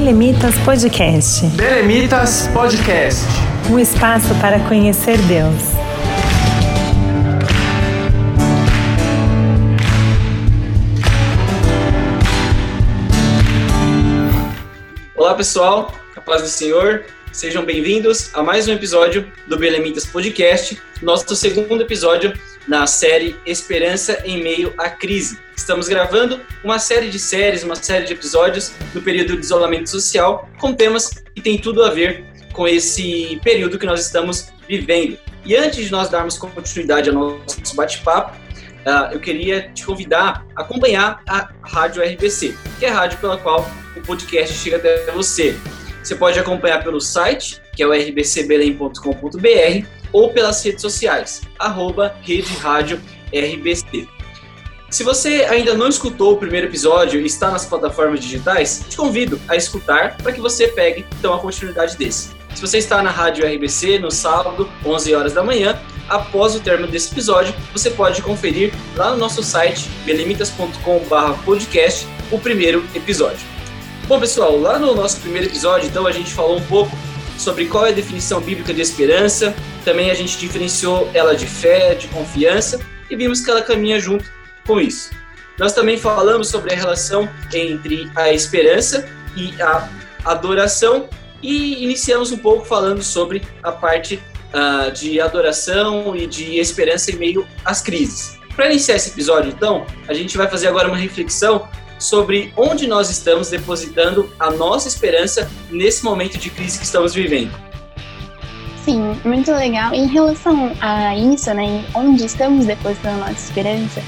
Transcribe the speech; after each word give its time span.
Belemitas 0.00 0.54
Podcast. 0.64 1.44
Belemitas 1.48 2.48
Podcast. 2.54 3.26
Um 3.70 3.78
espaço 3.78 4.34
para 4.40 4.58
conhecer 4.60 5.18
Deus. 5.28 5.52
Olá 15.14 15.34
pessoal, 15.34 15.94
a 16.16 16.20
paz 16.22 16.40
do 16.40 16.48
Senhor, 16.48 17.04
sejam 17.30 17.62
bem-vindos 17.62 18.30
a 18.32 18.42
mais 18.42 18.66
um 18.68 18.72
episódio 18.72 19.30
do 19.46 19.58
Belemitas 19.58 20.06
Podcast, 20.06 20.80
nosso 21.02 21.36
segundo 21.36 21.82
episódio 21.82 22.32
na 22.66 22.86
série 22.86 23.36
Esperança 23.46 24.20
em 24.24 24.42
Meio 24.42 24.74
à 24.78 24.88
Crise. 24.88 25.38
Estamos 25.56 25.88
gravando 25.88 26.40
uma 26.64 26.78
série 26.78 27.08
de 27.08 27.18
séries, 27.18 27.62
uma 27.62 27.76
série 27.76 28.06
de 28.06 28.12
episódios 28.12 28.72
no 28.94 29.02
período 29.02 29.36
de 29.36 29.40
isolamento 29.40 29.88
social, 29.88 30.48
com 30.58 30.72
temas 30.72 31.08
que 31.34 31.40
têm 31.40 31.58
tudo 31.58 31.82
a 31.84 31.90
ver 31.90 32.24
com 32.52 32.66
esse 32.66 33.40
período 33.42 33.78
que 33.78 33.86
nós 33.86 34.00
estamos 34.00 34.52
vivendo. 34.68 35.18
E 35.44 35.56
antes 35.56 35.84
de 35.84 35.90
nós 35.90 36.08
darmos 36.08 36.36
continuidade 36.36 37.08
ao 37.08 37.14
nosso 37.14 37.74
bate-papo, 37.74 38.36
uh, 38.86 39.12
eu 39.12 39.20
queria 39.20 39.70
te 39.72 39.84
convidar 39.84 40.46
a 40.54 40.62
acompanhar 40.62 41.22
a 41.26 41.48
Rádio 41.62 42.02
RBC, 42.02 42.56
que 42.78 42.86
é 42.86 42.90
a 42.90 42.94
rádio 42.94 43.18
pela 43.18 43.38
qual 43.38 43.68
o 43.96 44.00
podcast 44.02 44.54
chega 44.56 44.76
até 44.76 45.10
você. 45.12 45.56
Você 46.02 46.14
pode 46.14 46.38
acompanhar 46.38 46.82
pelo 46.82 47.00
site, 47.00 47.60
que 47.80 47.84
é 47.84 47.86
o 47.86 47.94
rbcbelém.com.br, 47.94 49.86
ou 50.12 50.30
pelas 50.34 50.62
redes 50.62 50.82
sociais, 50.82 51.40
arroba 51.58 52.14
Rede 52.20 52.52
Rádio 52.58 53.00
RBC. 53.32 54.06
Se 54.90 55.02
você 55.02 55.46
ainda 55.48 55.72
não 55.72 55.88
escutou 55.88 56.34
o 56.34 56.36
primeiro 56.36 56.66
episódio 56.66 57.18
e 57.18 57.24
está 57.24 57.50
nas 57.50 57.64
plataformas 57.64 58.20
digitais, 58.20 58.84
te 58.86 58.98
convido 58.98 59.40
a 59.48 59.56
escutar 59.56 60.18
para 60.18 60.30
que 60.30 60.42
você 60.42 60.68
pegue 60.68 61.06
então 61.18 61.32
a 61.32 61.38
continuidade 61.38 61.96
desse. 61.96 62.32
Se 62.54 62.60
você 62.60 62.76
está 62.76 63.02
na 63.02 63.10
Rádio 63.10 63.46
RBC 63.46 63.98
no 63.98 64.10
sábado, 64.10 64.68
11 64.84 65.14
horas 65.14 65.32
da 65.32 65.42
manhã, 65.42 65.80
após 66.06 66.54
o 66.54 66.60
término 66.60 66.86
desse 66.86 67.10
episódio, 67.12 67.54
você 67.72 67.88
pode 67.88 68.20
conferir 68.20 68.74
lá 68.94 69.12
no 69.12 69.16
nosso 69.16 69.42
site 69.42 69.88
belemitas.com/podcast 70.04 72.06
o 72.30 72.38
primeiro 72.38 72.84
episódio. 72.94 73.48
Bom, 74.06 74.20
pessoal, 74.20 74.60
lá 74.60 74.78
no 74.78 74.94
nosso 74.94 75.18
primeiro 75.20 75.46
episódio, 75.46 75.88
então 75.88 76.06
a 76.06 76.12
gente 76.12 76.30
falou 76.30 76.58
um 76.58 76.66
pouco 76.66 76.94
sobre 77.40 77.66
qual 77.66 77.86
é 77.86 77.88
a 77.88 77.92
definição 77.92 78.40
bíblica 78.40 78.72
de 78.74 78.82
esperança, 78.82 79.54
também 79.84 80.10
a 80.10 80.14
gente 80.14 80.38
diferenciou 80.38 81.10
ela 81.14 81.34
de 81.34 81.46
fé, 81.46 81.94
de 81.94 82.06
confiança 82.08 82.78
e 83.10 83.16
vimos 83.16 83.40
que 83.40 83.50
ela 83.50 83.62
caminha 83.62 83.98
junto 83.98 84.24
com 84.66 84.78
isso. 84.78 85.10
Nós 85.58 85.72
também 85.72 85.96
falamos 85.96 86.48
sobre 86.48 86.72
a 86.72 86.76
relação 86.76 87.28
entre 87.52 88.10
a 88.14 88.30
esperança 88.32 89.08
e 89.36 89.60
a 89.60 89.88
adoração 90.24 91.08
e 91.42 91.82
iniciamos 91.82 92.30
um 92.30 92.36
pouco 92.36 92.64
falando 92.64 93.02
sobre 93.02 93.42
a 93.62 93.72
parte 93.72 94.22
uh, 94.52 94.92
de 94.92 95.20
adoração 95.20 96.14
e 96.14 96.26
de 96.26 96.58
esperança 96.58 97.10
em 97.10 97.16
meio 97.16 97.46
às 97.64 97.80
crises. 97.80 98.38
Para 98.54 98.66
iniciar 98.66 98.96
esse 98.96 99.10
episódio, 99.10 99.50
então, 99.50 99.86
a 100.06 100.12
gente 100.12 100.36
vai 100.36 100.48
fazer 100.48 100.68
agora 100.68 100.88
uma 100.88 100.96
reflexão 100.96 101.66
sobre 102.00 102.52
onde 102.56 102.88
nós 102.88 103.10
estamos 103.10 103.50
depositando 103.50 104.28
a 104.38 104.50
nossa 104.50 104.88
esperança 104.88 105.48
nesse 105.70 106.04
momento 106.04 106.38
de 106.38 106.50
crise 106.50 106.78
que 106.78 106.84
estamos 106.84 107.14
vivendo. 107.14 107.52
Sim, 108.84 109.14
muito 109.24 109.52
legal. 109.52 109.94
Em 109.94 110.06
relação 110.06 110.72
a 110.80 111.14
isso, 111.14 111.52
né, 111.54 111.84
onde 111.94 112.24
estamos 112.24 112.66
depositando 112.66 113.22
a 113.22 113.28
nossa 113.28 113.44
esperança, 113.44 114.02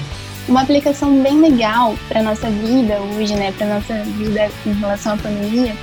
uma 0.48 0.62
aplicação 0.62 1.22
bem 1.22 1.40
legal 1.40 1.94
para 2.08 2.22
nossa 2.22 2.50
vida 2.50 2.98
hoje, 3.00 3.34
né, 3.34 3.52
para 3.52 3.66
nossa 3.66 3.94
vida 4.02 4.50
em 4.66 4.72
relação 4.72 5.14
à 5.14 5.16
pandemia, 5.16 5.76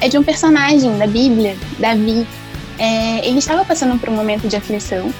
é 0.00 0.08
de 0.08 0.16
um 0.16 0.22
personagem 0.22 0.96
da 0.96 1.06
Bíblia, 1.06 1.56
Davi. 1.78 2.26
É, 2.78 3.26
ele 3.26 3.38
estava 3.38 3.64
passando 3.64 3.98
por 3.98 4.08
um 4.08 4.12
momento 4.12 4.46
de 4.46 4.56
aflição. 4.56 5.12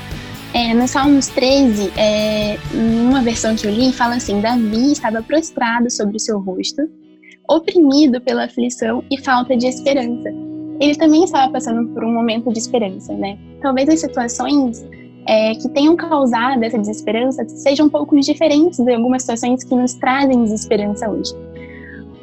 É, 0.58 0.74
no 0.74 0.88
Salmos 0.88 1.28
13, 1.28 1.92
é, 1.96 2.58
numa 2.74 3.22
versão 3.22 3.54
que 3.54 3.64
eu 3.64 3.70
li, 3.70 3.92
fala 3.92 4.16
assim: 4.16 4.41
Davi 4.41 4.91
estava 4.91 5.22
prostrado 5.22 5.88
sobre 5.88 6.16
o 6.16 6.19
seu 6.19 6.41
rosto, 6.41 6.82
oprimido 7.48 8.20
pela 8.20 8.46
aflição 8.46 9.04
e 9.08 9.22
falta 9.22 9.56
de 9.56 9.68
esperança. 9.68 10.28
Ele 10.80 10.97
também 10.97 11.22
estava 11.22 11.52
passando 11.52 11.88
por 11.94 12.02
um 12.02 12.12
momento 12.12 12.52
de 12.52 12.58
esperança, 12.58 13.14
né? 13.14 13.38
Talvez 13.62 13.88
as 13.88 14.00
situações 14.00 14.84
é, 15.28 15.54
que 15.54 15.68
tenham 15.68 15.94
causado 15.94 16.60
essa 16.64 16.76
desesperança 16.76 17.48
sejam 17.48 17.86
um 17.86 17.91
pouco 17.91 18.18
diferentes 18.18 18.80
de 18.80 18.92
algumas 18.92 19.22
situações 19.22 19.62
que 19.62 19.76
nos 19.76 19.94
trazem 19.94 20.42
desesperança 20.42 21.08
hoje. 21.08 21.32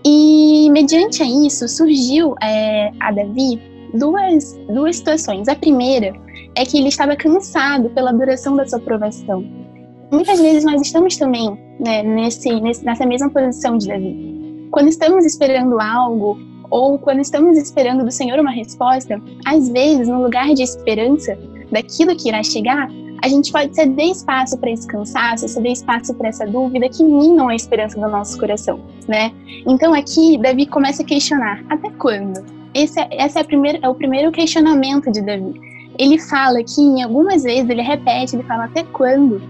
E, 0.05 0.69
mediante 0.71 1.23
a 1.23 1.25
isso, 1.25 1.69
surgiu 1.69 2.35
é, 2.43 2.91
a 2.99 3.13
Davi 3.13 3.61
duas, 3.93 4.59
duas 4.67 4.97
situações. 4.97 5.47
A 5.47 5.55
primeira 5.55 6.24
é 6.55 6.65
que 6.65 6.77
ele 6.77 6.87
estava 6.87 7.15
cansado 7.15 7.89
pela 7.89 8.11
duração 8.11 8.55
da 8.55 8.65
sua 8.65 8.79
aprovação. 8.79 9.43
Muitas 10.11 10.39
vezes 10.39 10.63
nós 10.63 10.81
estamos 10.81 11.17
também 11.17 11.57
né, 11.79 12.03
nesse, 12.03 12.49
nesse, 12.61 12.85
nessa 12.85 13.05
mesma 13.05 13.29
posição 13.29 13.77
de 13.77 13.87
Davi. 13.87 14.67
Quando 14.71 14.87
estamos 14.87 15.25
esperando 15.25 15.79
algo, 15.79 16.37
ou 16.69 16.97
quando 16.97 17.19
estamos 17.19 17.57
esperando 17.57 18.03
do 18.03 18.11
Senhor 18.11 18.39
uma 18.39 18.51
resposta, 18.51 19.21
às 19.45 19.69
vezes, 19.69 20.07
no 20.07 20.21
lugar 20.21 20.53
de 20.53 20.63
esperança, 20.63 21.37
daquilo 21.71 22.15
que 22.15 22.29
irá 22.29 22.41
chegar, 22.43 22.89
a 23.21 23.27
gente 23.27 23.51
pode 23.51 23.75
ceder 23.75 24.11
espaço 24.11 24.57
para 24.57 24.71
esse 24.71 24.87
cansaço, 24.87 25.47
ceder 25.47 25.71
espaço 25.71 26.13
para 26.13 26.29
essa 26.29 26.45
dúvida 26.45 26.87
que 26.89 27.03
minam 27.03 27.47
a 27.47 27.55
esperança 27.55 27.99
do 27.99 28.07
nosso 28.09 28.37
coração, 28.39 28.79
né? 29.07 29.31
Então 29.65 29.93
aqui 29.93 30.37
Davi 30.37 30.65
começa 30.65 31.01
a 31.01 31.05
questionar: 31.05 31.63
até 31.69 31.89
quando? 31.91 32.45
Esse 32.73 32.99
é, 32.99 33.25
esse 33.25 33.39
é, 33.39 33.43
primeira, 33.43 33.79
é 33.81 33.89
o 33.89 33.95
primeiro 33.95 34.31
questionamento 34.31 35.11
de 35.11 35.21
Davi. 35.21 35.53
Ele 35.97 36.19
fala 36.19 36.63
que 36.63 36.81
em 36.81 37.03
algumas 37.03 37.43
vezes 37.43 37.69
ele 37.69 37.81
repete, 37.81 38.35
ele 38.35 38.43
fala 38.43 38.65
até 38.65 38.83
quando? 38.83 39.41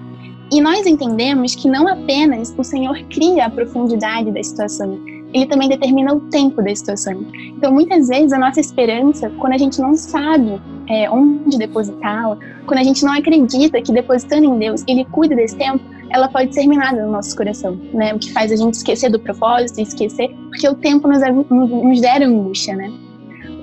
E 0.51 0.61
nós 0.61 0.85
entendemos 0.85 1.55
que 1.55 1.67
não 1.67 1.87
apenas 1.87 2.53
o 2.57 2.63
Senhor 2.63 2.97
cria 3.09 3.45
a 3.45 3.49
profundidade 3.49 4.31
da 4.31 4.43
situação, 4.43 4.99
ele 5.35 5.47
também 5.47 5.67
determina 5.67 6.13
o 6.13 6.21
tempo 6.21 6.61
da 6.61 6.73
situação. 6.73 7.25
Então, 7.35 7.71
muitas 7.73 8.07
vezes, 8.07 8.31
a 8.31 8.39
nossa 8.39 8.59
esperança, 8.59 9.29
quando 9.37 9.53
a 9.53 9.57
gente 9.57 9.81
não 9.81 9.93
sabe 9.93 10.61
é, 10.87 11.09
onde 11.09 11.57
depositá-la, 11.57 12.37
quando 12.65 12.79
a 12.79 12.83
gente 12.83 13.03
não 13.03 13.11
acredita 13.11 13.81
que 13.81 13.91
depositando 13.91 14.45
em 14.45 14.57
Deus, 14.57 14.83
Ele 14.87 15.03
cuida 15.03 15.35
desse 15.35 15.57
tempo, 15.57 15.83
ela 16.09 16.29
pode 16.29 16.53
ser 16.53 16.65
minada 16.67 17.05
no 17.05 17.11
nosso 17.11 17.35
coração, 17.35 17.77
né? 17.93 18.13
O 18.13 18.19
que 18.19 18.31
faz 18.31 18.49
a 18.51 18.55
gente 18.55 18.75
esquecer 18.75 19.09
do 19.09 19.19
propósito, 19.19 19.81
esquecer, 19.81 20.29
porque 20.49 20.69
o 20.69 20.75
tempo 20.75 21.07
nos, 21.07 21.19
nos 21.49 21.99
gera 21.99 22.25
angústia, 22.25 22.75
né? 22.75 22.89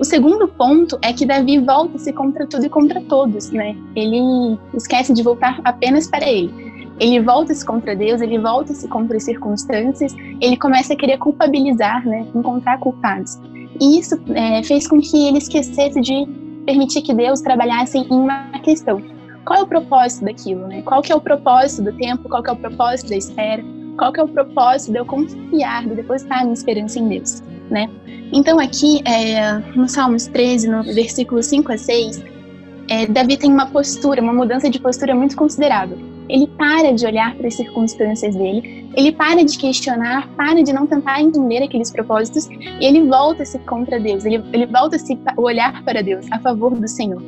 O 0.03 0.05
segundo 0.05 0.49
ponto 0.49 0.99
é 1.01 1.13
que 1.13 1.25
Davi 1.25 1.59
volta-se 1.59 2.11
contra 2.11 2.45
tudo 2.45 2.65
e 2.65 2.69
contra 2.69 2.99
todos, 2.99 3.51
né? 3.51 3.73
Ele 3.95 4.59
esquece 4.73 5.13
de 5.13 5.23
voltar 5.23 5.61
apenas 5.63 6.07
para 6.07 6.29
ele 6.29 6.51
ele 6.99 7.21
volta-se 7.21 7.65
contra 7.65 7.95
Deus, 7.95 8.21
ele 8.21 8.37
volta-se 8.37 8.87
contra 8.87 9.15
as 9.17 9.23
circunstâncias, 9.23 10.13
ele 10.39 10.57
começa 10.57 10.93
a 10.93 10.95
querer 10.95 11.17
culpabilizar, 11.17 12.05
né, 12.05 12.27
encontrar 12.35 12.77
culpados. 12.77 13.39
E 13.81 13.97
isso 13.97 14.15
é, 14.35 14.61
fez 14.61 14.87
com 14.87 14.99
que 14.99 15.27
ele 15.27 15.37
esquecesse 15.37 15.99
de 15.99 16.27
permitir 16.65 17.01
que 17.01 17.13
Deus 17.13 17.41
trabalhasse 17.41 17.97
em 17.97 18.07
uma 18.11 18.51
questão. 18.61 19.01
Qual 19.45 19.61
é 19.61 19.63
o 19.63 19.67
propósito 19.67 20.25
daquilo, 20.25 20.67
né? 20.67 20.81
Qual 20.83 21.01
que 21.01 21.11
é 21.11 21.15
o 21.15 21.21
propósito 21.21 21.83
do 21.83 21.93
tempo? 21.97 22.29
Qual 22.29 22.43
que 22.43 22.49
é 22.49 22.53
o 22.53 22.57
propósito 22.57 23.09
da 23.09 23.15
espera? 23.15 23.63
Qual 23.97 24.13
que 24.13 24.19
é 24.19 24.23
o 24.23 24.27
propósito 24.27 24.91
de 24.91 24.99
eu 24.99 25.05
confiar, 25.05 25.87
de 25.87 25.95
depositar 25.95 26.41
a 26.41 26.43
minha 26.43 26.53
esperança 26.53 26.99
em 26.99 27.07
Deus, 27.07 27.41
né? 27.73 27.89
Então 28.31 28.59
aqui, 28.59 29.01
é, 29.05 29.57
no 29.75 29.89
Salmos 29.89 30.27
13, 30.27 30.69
no 30.69 30.83
versículo 30.83 31.43
5 31.43 31.71
a 31.71 31.77
6, 31.77 32.23
é, 32.87 33.05
Davi 33.07 33.35
tem 33.37 33.51
uma 33.51 33.65
postura, 33.65 34.21
uma 34.21 34.33
mudança 34.33 34.69
de 34.69 34.79
postura 34.79 35.13
muito 35.13 35.35
considerável 35.35 36.13
ele 36.29 36.47
para 36.47 36.91
de 36.93 37.05
olhar 37.05 37.35
para 37.35 37.47
as 37.47 37.55
circunstâncias 37.55 38.35
dele, 38.35 38.89
ele 38.95 39.11
para 39.11 39.43
de 39.43 39.57
questionar, 39.57 40.27
para 40.35 40.63
de 40.63 40.71
não 40.71 40.87
tentar 40.87 41.21
entender 41.21 41.63
aqueles 41.63 41.91
propósitos 41.91 42.47
e 42.49 42.85
ele 42.85 43.03
volta-se 43.03 43.59
contra 43.59 43.99
Deus, 43.99 44.25
ele, 44.25 44.43
ele 44.53 44.65
volta-se 44.65 45.17
olhar 45.37 45.83
para 45.83 46.01
Deus, 46.01 46.25
a 46.31 46.39
favor 46.39 46.73
do 46.75 46.87
Senhor. 46.87 47.21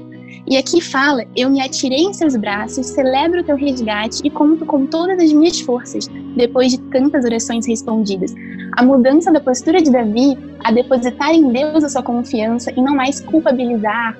E 0.47 0.57
aqui 0.57 0.79
fala: 0.79 1.23
Eu 1.35 1.49
me 1.49 1.59
atirei 1.59 2.01
em 2.01 2.13
seus 2.13 2.35
braços, 2.35 2.85
celebro 2.87 3.41
o 3.41 3.43
teu 3.43 3.55
resgate 3.55 4.21
e 4.23 4.29
conto 4.29 4.65
com 4.65 4.85
todas 4.85 5.17
as 5.17 5.31
minhas 5.33 5.59
forças, 5.61 6.07
depois 6.35 6.71
de 6.71 6.79
tantas 6.91 7.25
orações 7.25 7.65
respondidas. 7.65 8.33
A 8.75 8.83
mudança 8.83 9.31
da 9.31 9.39
postura 9.39 9.81
de 9.81 9.89
Davi 9.89 10.37
a 10.63 10.71
depositar 10.71 11.33
em 11.33 11.51
Deus 11.51 11.83
a 11.83 11.89
sua 11.89 12.03
confiança 12.03 12.71
e 12.75 12.81
não 12.81 12.93
mais 12.93 13.21
culpabilizar, 13.21 14.17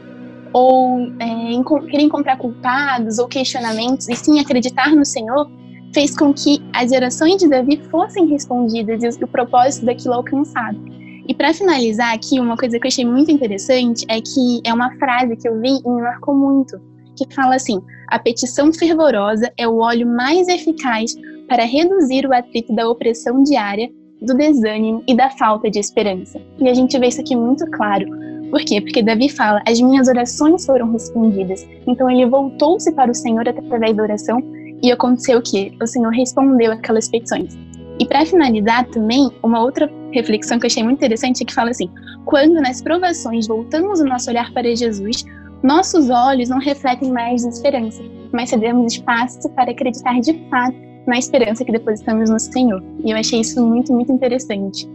ou 0.54 1.02
é, 1.20 1.90
querer 1.90 2.04
encontrar 2.04 2.38
culpados 2.38 3.20
ou 3.20 3.28
questionamentos, 3.28 4.08
e 4.08 4.16
sim 4.16 4.40
acreditar 4.40 4.96
no 4.96 5.04
Senhor, 5.04 5.52
fez 5.94 6.16
com 6.16 6.34
que 6.34 6.64
as 6.74 6.92
orações 6.92 7.38
de 7.38 7.50
Davi 7.50 7.82
fossem 7.92 8.28
respondidas 8.28 9.04
e 9.04 9.24
o 9.24 9.28
propósito 9.28 9.86
daquilo 9.86 10.14
alcançado. 10.14 10.80
E 11.28 11.34
para 11.34 11.54
finalizar 11.54 12.14
aqui, 12.14 12.40
uma 12.40 12.56
coisa 12.56 12.80
que 12.80 12.86
eu 12.86 12.90
achei 12.90 13.04
muito 13.04 13.32
interessante 13.32 14.06
é 14.08 14.22
que 14.22 14.62
é 14.64 14.74
uma 14.74 14.96
frase 14.98 15.36
que 15.36 15.50
eu 15.50 15.60
vi 15.60 15.80
e 15.84 15.90
me 15.90 16.02
marcou 16.02 16.34
muito, 16.34 16.80
que 17.18 17.34
fala 17.34 17.56
assim: 17.56 17.82
a 18.10 18.20
petição 18.20 18.72
fervorosa 18.72 19.52
é 19.58 19.68
o 19.68 19.80
óleo 19.80 20.08
mais 20.08 20.48
eficaz 20.48 21.16
para 21.48 21.66
reduzir 21.66 22.26
o 22.26 22.34
atrito 22.34 22.74
da 22.74 22.88
opressão 22.88 23.44
diária, 23.44 23.90
do 24.26 24.36
desânimo 24.36 25.04
e 25.08 25.16
da 25.16 25.30
falta 25.30 25.70
de 25.70 25.80
esperança. 25.80 26.42
E 26.60 26.68
a 26.68 26.74
gente 26.74 26.98
vê 26.98 27.08
isso 27.08 27.22
aqui 27.22 27.36
muito 27.36 27.66
claro. 27.72 28.06
Por 28.50 28.60
quê? 28.62 28.82
Porque 28.82 29.02
Davi 29.02 29.30
fala: 29.30 29.62
As 29.68 29.80
minhas 29.80 30.08
orações 30.08 30.66
foram 30.66 30.92
respondidas. 30.92 31.68
Então 31.88 32.10
ele 32.10 32.26
voltou-se 32.26 32.92
para 32.94 33.12
o 33.12 33.16
Senhor 33.16 33.48
através 33.48 33.96
da 33.96 34.04
oração 34.04 34.40
e 34.82 34.92
aconteceu 34.92 35.40
o 35.40 35.42
quê? 35.42 35.72
O 35.82 35.88
Senhor 35.88 36.12
respondeu 36.12 36.72
aquelas 36.72 37.08
petições. 37.08 37.58
E 38.00 38.06
para 38.06 38.26
finalizar 38.26 38.86
também, 38.88 39.30
uma 39.42 39.62
outra 39.62 39.90
reflexão 40.12 40.60
que 40.60 40.66
eu 40.66 40.68
achei 40.68 40.84
muito 40.84 40.98
interessante 40.98 41.44
é 41.44 41.46
que 41.46 41.54
fala 41.54 41.72
assim: 41.72 41.90
quando 42.26 42.56
nas 42.62 42.82
provações 42.82 43.48
voltamos 43.48 44.00
o 44.00 44.06
nosso 44.06 44.30
olhar 44.30 44.52
para 44.54 44.76
Jesus, 44.76 45.26
nossos 45.64 46.10
olhos 46.10 46.50
não 46.50 46.60
refletem 46.60 47.12
mais 47.12 47.44
esperança, 47.44 48.04
mas 48.32 48.50
cedemos 48.50 48.94
espaço 48.94 49.50
para 49.50 49.72
acreditar 49.72 50.20
de 50.20 50.34
fato 50.50 50.85
na 51.08 51.18
esperança 51.18 51.64
que 51.64 51.72
depositamos 51.72 52.30
no 52.30 52.40
Senhor. 52.40 52.84
E 53.04 53.12
eu 53.12 53.18
achei 53.18 53.40
isso 53.40 53.66
muito, 53.66 53.94
muito 53.94 54.12
interessante. 54.12 54.88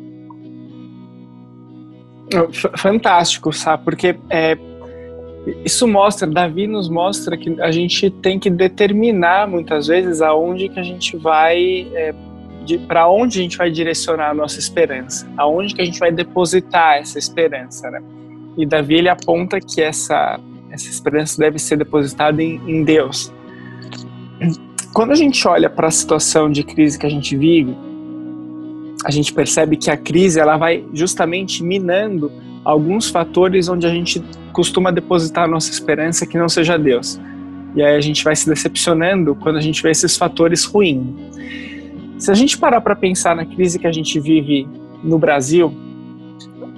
Fantástico, 2.77 3.53
sabe? 3.53 3.85
Porque 3.85 4.17
é, 4.29 4.57
isso 5.65 5.87
mostra, 5.89 6.29
Davi 6.29 6.67
nos 6.67 6.89
mostra 6.89 7.37
que 7.37 7.61
a 7.61 7.71
gente 7.73 8.09
tem 8.11 8.39
que 8.39 8.49
determinar 8.49 9.49
muitas 9.49 9.89
vezes 9.89 10.21
aonde 10.23 10.69
que 10.69 10.79
a 10.79 10.83
gente 10.83 11.17
vai, 11.17 11.89
é, 11.93 12.15
para 12.87 13.09
onde 13.09 13.41
a 13.41 13.43
gente 13.43 13.57
vai 13.57 13.71
direcionar 13.71 14.31
a 14.31 14.35
nossa 14.35 14.59
esperança, 14.59 15.29
aonde 15.37 15.75
que 15.75 15.83
a 15.83 15.85
gente 15.85 15.99
vai 15.99 16.13
depositar 16.13 16.99
essa 16.99 17.19
esperança, 17.19 17.91
né? 17.91 18.01
E 18.57 18.67
Davi 18.67 18.97
ele 18.97 19.09
aponta 19.09 19.61
que 19.61 19.81
essa 19.81 20.39
essa 20.71 20.89
esperança 20.89 21.37
deve 21.39 21.59
ser 21.59 21.77
depositada 21.77 22.43
em, 22.43 22.61
em 22.67 22.85
Deus. 22.85 23.33
Quando 24.93 25.13
a 25.13 25.15
gente 25.15 25.47
olha 25.47 25.71
para 25.71 25.87
a 25.87 25.91
situação 25.91 26.51
de 26.51 26.65
crise 26.65 26.99
que 26.99 27.07
a 27.07 27.11
gente 27.11 27.37
vive, 27.37 27.77
a 29.05 29.11
gente 29.11 29.33
percebe 29.33 29.77
que 29.77 29.91
a 29.91 29.97
crise 29.97 30.41
ela 30.41 30.57
vai 30.57 30.85
justamente 30.93 31.63
minando 31.63 32.31
alguns 32.65 33.09
fatores 33.09 33.69
onde 33.69 33.87
a 33.87 33.91
gente 33.91 34.23
costuma 34.53 34.91
depositar 34.91 35.45
a 35.45 35.49
nossa 35.49 35.71
esperança 35.71 36.27
que 36.27 36.37
não 36.37 36.49
seja 36.49 36.77
Deus. 36.77 37.21
E 37.75 37.83
aí 37.83 37.95
a 37.95 38.01
gente 38.01 38.25
vai 38.25 38.35
se 38.35 38.49
decepcionando 38.49 39.35
quando 39.37 39.57
a 39.57 39.61
gente 39.61 39.81
vê 39.81 39.91
esses 39.91 40.17
fatores 40.17 40.65
ruindo. 40.65 41.15
Se 42.19 42.31
a 42.31 42.35
gente 42.35 42.59
parar 42.59 42.81
para 42.81 42.97
pensar 42.97 43.35
na 43.37 43.47
crise 43.47 43.79
que 43.79 43.87
a 43.87 43.93
gente 43.93 44.19
vive 44.19 44.69
no 45.05 45.19
Brasil, 45.19 45.73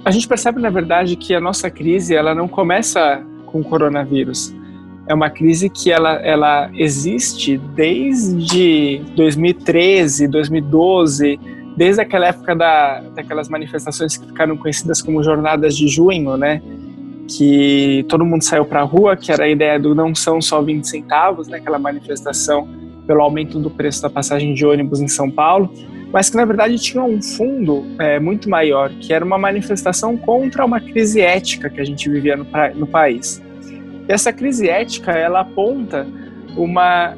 a 0.05 0.11
gente 0.11 0.27
percebe 0.27 0.61
na 0.61 0.69
verdade 0.69 1.15
que 1.15 1.33
a 1.33 1.41
nossa 1.41 1.69
crise 1.69 2.15
ela 2.15 2.35
não 2.35 2.47
começa 2.47 3.25
com 3.47 3.59
o 3.59 3.63
coronavírus. 3.63 4.53
É 5.07 5.13
uma 5.13 5.29
crise 5.29 5.69
que 5.69 5.91
ela, 5.91 6.13
ela 6.15 6.69
existe 6.73 7.57
desde 7.57 9.01
2013, 9.15 10.27
2012, 10.27 11.39
desde 11.75 12.01
aquela 12.01 12.27
época 12.27 12.55
da, 12.55 13.01
daquelas 13.13 13.49
manifestações 13.49 14.15
que 14.15 14.25
ficaram 14.27 14.55
conhecidas 14.55 15.01
como 15.01 15.21
jornadas 15.21 15.75
de 15.75 15.87
junho, 15.87 16.37
né? 16.37 16.61
Que 17.27 18.05
todo 18.07 18.25
mundo 18.25 18.43
saiu 18.43 18.65
para 18.65 18.81
a 18.81 18.83
rua, 18.83 19.15
que 19.17 19.31
era 19.31 19.45
a 19.45 19.49
ideia 19.49 19.79
do 19.79 19.93
não 19.93 20.15
são 20.15 20.41
só 20.41 20.61
20 20.61 20.87
centavos, 20.87 21.47
né? 21.47 21.57
Aquela 21.57 21.79
manifestação 21.79 22.67
pelo 23.05 23.21
aumento 23.21 23.59
do 23.59 23.69
preço 23.69 24.01
da 24.01 24.09
passagem 24.09 24.53
de 24.53 24.65
ônibus 24.65 25.01
em 25.01 25.07
São 25.07 25.29
Paulo, 25.29 25.71
mas 26.11 26.29
que 26.29 26.37
na 26.37 26.45
verdade 26.45 26.77
tinha 26.77 27.03
um 27.03 27.21
fundo 27.21 27.83
é, 27.99 28.19
muito 28.19 28.49
maior, 28.49 28.89
que 29.01 29.13
era 29.13 29.25
uma 29.25 29.37
manifestação 29.37 30.15
contra 30.15 30.63
uma 30.63 30.79
crise 30.79 31.19
ética 31.19 31.69
que 31.69 31.81
a 31.81 31.83
gente 31.83 32.09
vivia 32.09 32.37
no, 32.37 32.45
no 32.75 32.87
país. 32.87 33.41
Essa 34.07 34.33
crise 34.33 34.69
ética, 34.69 35.11
ela 35.11 35.41
aponta 35.41 36.05
uma 36.57 37.15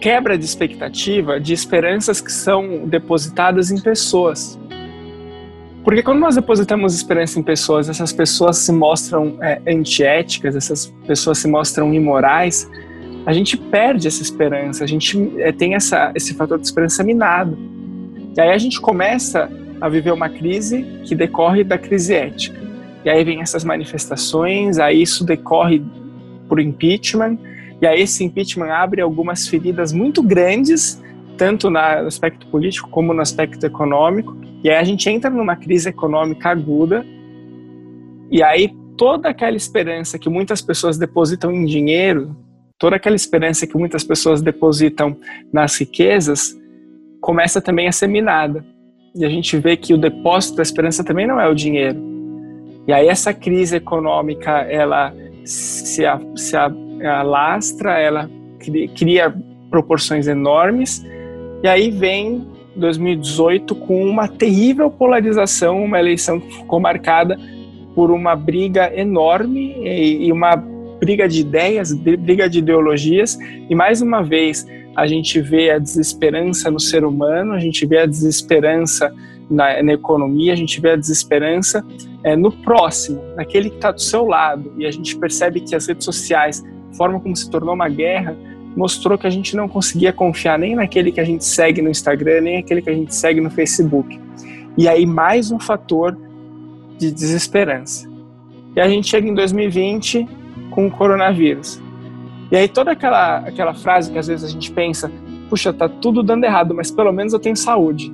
quebra 0.00 0.36
de 0.36 0.44
expectativa, 0.44 1.38
de 1.38 1.52
esperanças 1.52 2.20
que 2.20 2.32
são 2.32 2.86
depositadas 2.86 3.70
em 3.70 3.80
pessoas. 3.80 4.58
Porque 5.84 6.02
quando 6.02 6.18
nós 6.18 6.34
depositamos 6.34 6.94
esperança 6.94 7.38
em 7.38 7.42
pessoas, 7.42 7.88
essas 7.88 8.12
pessoas 8.12 8.58
se 8.58 8.72
mostram 8.72 9.38
é, 9.40 9.60
antiéticas, 9.66 10.54
essas 10.54 10.86
pessoas 11.06 11.38
se 11.38 11.48
mostram 11.48 11.92
imorais, 11.94 12.70
a 13.24 13.32
gente 13.32 13.56
perde 13.56 14.08
essa 14.08 14.22
esperança, 14.22 14.84
a 14.84 14.86
gente 14.86 15.32
é, 15.38 15.52
tem 15.52 15.74
essa, 15.74 16.12
esse 16.14 16.34
fator 16.34 16.58
de 16.58 16.66
esperança 16.66 17.02
minado. 17.02 17.58
E 18.36 18.40
aí 18.40 18.50
a 18.50 18.58
gente 18.58 18.80
começa 18.80 19.50
a 19.80 19.88
viver 19.88 20.12
uma 20.12 20.28
crise 20.28 20.82
que 21.04 21.14
decorre 21.14 21.64
da 21.64 21.78
crise 21.78 22.14
ética. 22.14 22.69
E 23.04 23.10
aí 23.10 23.24
vem 23.24 23.40
essas 23.40 23.64
manifestações, 23.64 24.78
aí 24.78 25.02
isso 25.02 25.24
decorre 25.24 25.82
por 26.48 26.60
impeachment, 26.60 27.38
e 27.80 27.86
aí 27.86 28.02
esse 28.02 28.22
impeachment 28.22 28.70
abre 28.70 29.00
algumas 29.00 29.48
feridas 29.48 29.92
muito 29.92 30.22
grandes, 30.22 31.02
tanto 31.38 31.70
no 31.70 31.78
aspecto 31.78 32.46
político 32.48 32.90
como 32.90 33.14
no 33.14 33.22
aspecto 33.22 33.64
econômico. 33.64 34.36
E 34.62 34.68
aí 34.68 34.76
a 34.76 34.84
gente 34.84 35.08
entra 35.08 35.30
numa 35.30 35.56
crise 35.56 35.88
econômica 35.88 36.50
aguda. 36.50 37.06
E 38.30 38.42
aí 38.42 38.70
toda 38.98 39.30
aquela 39.30 39.56
esperança 39.56 40.18
que 40.18 40.28
muitas 40.28 40.60
pessoas 40.60 40.98
depositam 40.98 41.50
em 41.50 41.64
dinheiro, 41.64 42.36
toda 42.78 42.96
aquela 42.96 43.16
esperança 43.16 43.66
que 43.66 43.78
muitas 43.78 44.04
pessoas 44.04 44.42
depositam 44.42 45.16
nas 45.50 45.78
riquezas, 45.78 46.54
começa 47.22 47.62
também 47.62 47.88
a 47.88 47.92
ser 47.92 48.08
minada. 48.08 48.62
E 49.14 49.24
a 49.24 49.28
gente 49.30 49.56
vê 49.56 49.76
que 49.76 49.94
o 49.94 49.98
depósito 49.98 50.56
da 50.56 50.62
esperança 50.62 51.02
também 51.02 51.26
não 51.26 51.40
é 51.40 51.48
o 51.48 51.54
dinheiro. 51.54 52.09
E 52.86 52.92
aí 52.92 53.08
essa 53.08 53.32
crise 53.32 53.76
econômica, 53.76 54.50
ela 54.62 55.14
se, 55.44 56.04
se 56.36 56.56
alastra, 57.04 57.98
ela 57.98 58.30
cria 58.96 59.34
proporções 59.70 60.26
enormes, 60.26 61.04
e 61.62 61.68
aí 61.68 61.90
vem 61.90 62.46
2018 62.76 63.74
com 63.74 64.04
uma 64.04 64.28
terrível 64.28 64.90
polarização, 64.90 65.82
uma 65.82 65.98
eleição 65.98 66.40
que 66.40 66.56
ficou 66.56 66.80
marcada 66.80 67.38
por 67.94 68.10
uma 68.10 68.34
briga 68.34 68.92
enorme 68.94 69.74
e 69.84 70.30
uma 70.32 70.56
briga 70.56 71.28
de 71.28 71.40
ideias, 71.40 71.92
briga 71.92 72.48
de 72.48 72.58
ideologias, 72.58 73.38
e 73.68 73.74
mais 73.74 74.02
uma 74.02 74.22
vez 74.22 74.66
a 74.96 75.06
gente 75.06 75.40
vê 75.40 75.70
a 75.70 75.78
desesperança 75.78 76.70
no 76.70 76.80
ser 76.80 77.04
humano, 77.04 77.52
a 77.52 77.58
gente 77.58 77.86
vê 77.86 77.98
a 77.98 78.06
desesperança 78.06 79.12
na, 79.50 79.82
na 79.82 79.92
economia, 79.92 80.52
a 80.52 80.56
gente 80.56 80.80
vê 80.80 80.90
a 80.92 80.96
desesperança 80.96 81.84
é, 82.22 82.36
no 82.36 82.52
próximo, 82.52 83.20
naquele 83.34 83.70
que 83.70 83.76
está 83.76 83.90
do 83.90 84.00
seu 84.00 84.24
lado, 84.24 84.72
e 84.78 84.86
a 84.86 84.90
gente 84.90 85.16
percebe 85.16 85.60
que 85.60 85.74
as 85.74 85.86
redes 85.86 86.04
sociais 86.04 86.64
forma 86.92 87.18
como 87.18 87.34
se 87.34 87.50
tornou 87.50 87.74
uma 87.74 87.88
guerra, 87.88 88.36
mostrou 88.76 89.18
que 89.18 89.26
a 89.26 89.30
gente 89.30 89.56
não 89.56 89.68
conseguia 89.68 90.12
confiar 90.12 90.58
nem 90.58 90.76
naquele 90.76 91.10
que 91.10 91.20
a 91.20 91.24
gente 91.24 91.44
segue 91.44 91.82
no 91.82 91.90
Instagram, 91.90 92.42
nem 92.42 92.56
naquele 92.58 92.80
que 92.80 92.90
a 92.90 92.94
gente 92.94 93.14
segue 93.14 93.40
no 93.40 93.50
Facebook. 93.50 94.20
E 94.76 94.88
aí 94.88 95.04
mais 95.04 95.50
um 95.50 95.58
fator 95.58 96.16
de 96.98 97.10
desesperança. 97.10 98.08
E 98.76 98.80
a 98.80 98.88
gente 98.88 99.08
chega 99.08 99.28
em 99.28 99.34
2020 99.34 100.28
com 100.70 100.86
o 100.86 100.90
coronavírus. 100.90 101.82
E 102.50 102.56
aí 102.56 102.68
toda 102.68 102.92
aquela 102.92 103.38
aquela 103.38 103.74
frase 103.74 104.10
que 104.12 104.18
às 104.18 104.28
vezes 104.28 104.44
a 104.44 104.52
gente 104.52 104.70
pensa, 104.70 105.10
puxa, 105.48 105.72
tá 105.72 105.88
tudo 105.88 106.22
dando 106.22 106.44
errado, 106.44 106.74
mas 106.74 106.90
pelo 106.90 107.12
menos 107.12 107.32
eu 107.32 107.40
tenho 107.40 107.56
saúde. 107.56 108.12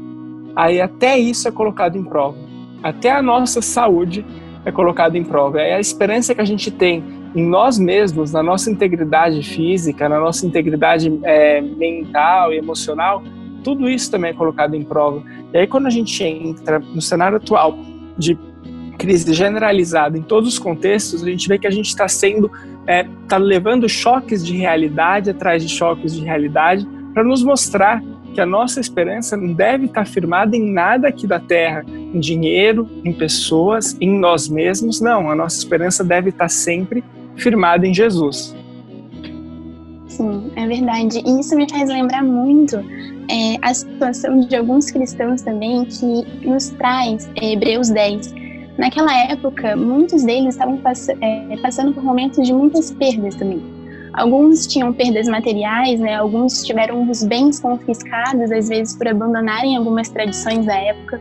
Aí 0.56 0.80
até 0.80 1.18
isso 1.18 1.46
é 1.46 1.50
colocado 1.50 1.96
em 1.96 2.02
prova. 2.02 2.38
Até 2.82 3.10
a 3.10 3.22
nossa 3.22 3.60
saúde 3.60 4.24
é 4.64 4.72
colocada 4.72 5.16
em 5.16 5.22
prova. 5.22 5.60
É 5.60 5.74
a 5.74 5.80
esperança 5.80 6.34
que 6.34 6.40
a 6.40 6.44
gente 6.44 6.70
tem 6.70 7.04
em 7.34 7.46
nós 7.46 7.78
mesmos, 7.78 8.32
na 8.32 8.42
nossa 8.42 8.70
integridade 8.70 9.42
física, 9.42 10.08
na 10.08 10.18
nossa 10.18 10.46
integridade 10.46 11.12
é, 11.22 11.60
mental 11.60 12.50
e 12.52 12.56
emocional, 12.56 13.22
tudo 13.62 13.90
isso 13.90 14.10
também 14.10 14.30
é 14.30 14.32
colocado 14.32 14.74
em 14.74 14.82
prova. 14.82 15.22
E 15.52 15.58
aí, 15.58 15.66
quando 15.66 15.86
a 15.86 15.90
gente 15.90 16.22
entra 16.24 16.78
no 16.78 17.02
cenário 17.02 17.36
atual 17.36 17.76
de 18.16 18.38
crise 18.96 19.34
generalizada 19.34 20.16
em 20.16 20.22
todos 20.22 20.54
os 20.54 20.58
contextos, 20.58 21.22
a 21.22 21.26
gente 21.26 21.46
vê 21.46 21.58
que 21.58 21.66
a 21.66 21.70
gente 21.70 21.88
está 21.88 22.08
sendo, 22.08 22.46
está 22.46 22.92
é, 22.92 23.06
tá 23.28 23.36
levando 23.36 23.88
choques 23.88 24.44
de 24.44 24.56
realidade 24.56 25.30
atrás 25.30 25.62
de 25.62 25.68
choques 25.68 26.14
de 26.14 26.24
realidade 26.24 26.88
para 27.12 27.22
nos 27.22 27.42
mostrar 27.42 28.02
que 28.36 28.40
a 28.42 28.46
nossa 28.46 28.78
esperança 28.78 29.34
não 29.34 29.54
deve 29.54 29.86
estar 29.86 30.06
firmada 30.06 30.54
em 30.54 30.70
nada 30.70 31.08
aqui 31.08 31.26
da 31.26 31.40
terra, 31.40 31.82
em 31.88 32.20
dinheiro, 32.20 32.86
em 33.02 33.10
pessoas, 33.10 33.96
em 33.98 34.10
nós 34.18 34.46
mesmos. 34.46 35.00
Não, 35.00 35.30
a 35.30 35.34
nossa 35.34 35.56
esperança 35.56 36.04
deve 36.04 36.28
estar 36.28 36.50
sempre 36.50 37.02
firmada 37.34 37.86
em 37.86 37.94
Jesus. 37.94 38.54
Sim, 40.06 40.52
é 40.54 40.66
verdade. 40.66 41.22
E 41.24 41.40
isso 41.40 41.56
me 41.56 41.66
faz 41.70 41.88
lembrar 41.88 42.22
muito 42.22 42.76
é, 42.76 43.56
a 43.62 43.72
situação 43.72 44.40
de 44.40 44.54
alguns 44.54 44.90
cristãos 44.90 45.40
também 45.40 45.86
que 45.86 46.46
nos 46.46 46.68
traz 46.68 47.30
é, 47.36 47.54
Hebreus 47.54 47.88
10. 47.88 48.34
Naquela 48.76 49.16
época, 49.30 49.74
muitos 49.74 50.24
deles 50.24 50.56
estavam 50.56 50.76
pass 50.76 51.08
é, 51.08 51.56
passando 51.62 51.94
por 51.94 52.04
momentos 52.04 52.46
de 52.46 52.52
muitas 52.52 52.90
perdas 52.90 53.34
também. 53.36 53.75
Alguns 54.16 54.66
tinham 54.66 54.92
perdas 54.92 55.28
materiais, 55.28 56.00
né? 56.00 56.14
alguns 56.14 56.64
tiveram 56.64 57.08
os 57.08 57.22
bens 57.22 57.60
confiscados, 57.60 58.50
às 58.50 58.68
vezes 58.68 58.96
por 58.96 59.08
abandonarem 59.08 59.76
algumas 59.76 60.08
tradições 60.08 60.64
da 60.64 60.74
época. 60.74 61.20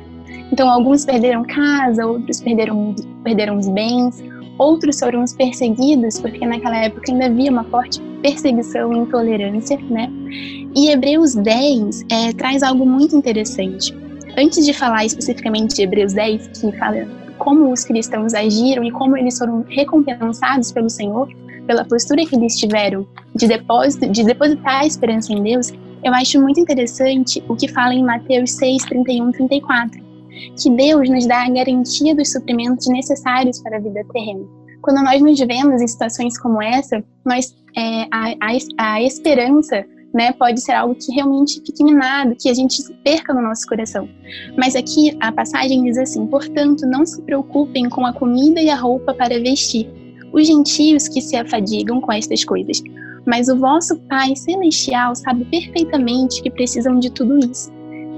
Então, 0.51 0.69
alguns 0.69 1.03
perderam 1.05 1.43
casa, 1.43 2.05
outros 2.05 2.41
perderam, 2.41 2.95
perderam 3.23 3.57
os 3.57 3.67
bens, 3.67 4.23
Outros 4.57 4.99
foram 4.99 5.23
os 5.23 5.33
perseguidos, 5.33 6.19
porque 6.19 6.45
naquela 6.45 6.77
época 6.77 7.11
ainda 7.11 7.25
havia 7.25 7.51
uma 7.51 7.65
forte 7.65 8.01
perseguição 8.21 8.93
e 8.93 8.99
intolerância, 8.99 9.77
né? 9.89 10.09
E 10.73 10.89
Hebreus 10.89 11.35
10 11.35 12.05
é, 12.09 12.33
traz 12.33 12.63
algo 12.63 12.85
muito 12.85 13.15
interessante. 13.15 13.93
antes 14.37 14.65
de 14.65 14.73
falar 14.73 15.05
especificamente 15.05 15.75
de 15.75 15.83
Hebreus 15.83 16.13
10, 16.13 16.47
que 16.59 16.71
fala 16.77 17.07
como 17.37 17.71
os 17.71 17.83
cristãos 17.83 18.33
agiram 18.33 18.83
e 18.83 18.91
como 18.91 19.15
eles 19.15 19.37
foram 19.37 19.63
recompensados 19.67 20.71
pelo 20.71 20.89
Senhor, 20.89 21.29
pela 21.65 21.85
postura 21.85 22.25
que 22.25 22.35
eles 22.35 22.57
tiveram 22.57 23.07
de 23.35 23.47
depósito, 23.47 24.09
de 24.09 24.23
depositar 24.23 24.81
a 24.81 24.85
esperança 24.85 25.33
em 25.33 25.41
Deus, 25.41 25.71
eu 26.03 26.13
acho 26.13 26.39
muito 26.39 26.59
interessante 26.59 27.43
o 27.49 27.55
que 27.55 27.67
fala 27.67 27.93
em 27.93 28.03
Mateus 28.03 28.51
6, 28.51 28.83
31, 28.85 29.31
34, 29.31 29.99
que 30.61 30.69
Deus 30.69 31.09
nos 31.09 31.25
dá 31.25 31.45
a 31.45 31.49
garantia 31.49 32.15
dos 32.15 32.31
suprimentos 32.31 32.87
necessários 32.87 33.59
para 33.61 33.77
a 33.77 33.79
vida 33.79 34.03
terrena. 34.13 34.45
Quando 34.81 35.03
nós 35.03 35.19
nos 35.21 35.39
vemos 35.39 35.81
em 35.81 35.87
situações 35.87 36.37
como 36.37 36.61
essa, 36.61 37.03
nós, 37.25 37.55
é, 37.75 38.03
a, 38.11 38.35
a, 38.39 38.93
a 38.93 39.01
esperança 39.01 39.83
né, 40.13 40.31
pode 40.31 40.61
ser 40.61 40.71
algo 40.71 40.95
que 40.95 41.11
realmente 41.11 41.59
fique 41.65 41.83
minado, 41.83 42.35
que 42.39 42.49
a 42.49 42.53
gente 42.53 42.81
perca 43.03 43.33
no 43.33 43.41
nosso 43.41 43.67
coração. 43.67 44.07
Mas 44.57 44.75
aqui 44.75 45.17
a 45.19 45.31
passagem 45.31 45.83
diz 45.83 45.97
assim: 45.97 46.25
portanto, 46.27 46.85
não 46.85 47.05
se 47.05 47.21
preocupem 47.23 47.89
com 47.89 48.05
a 48.05 48.13
comida 48.13 48.61
e 48.61 48.69
a 48.69 48.75
roupa 48.75 49.13
para 49.13 49.37
vestir. 49.39 49.89
Os 50.35 50.47
gentios 50.47 51.07
que 51.07 51.21
se 51.21 51.37
afadigam 51.37 52.01
com 52.01 52.11
estas 52.11 52.43
coisas, 52.43 52.83
mas 53.25 53.47
o 53.47 53.55
vosso 53.57 53.97
Pai 54.09 54.35
Celestial 54.35 55.15
sabe 55.15 55.45
perfeitamente 55.45 56.43
que 56.43 56.51
precisam 56.51 56.99
de 56.99 57.09
tudo 57.09 57.39
isso. 57.39 57.71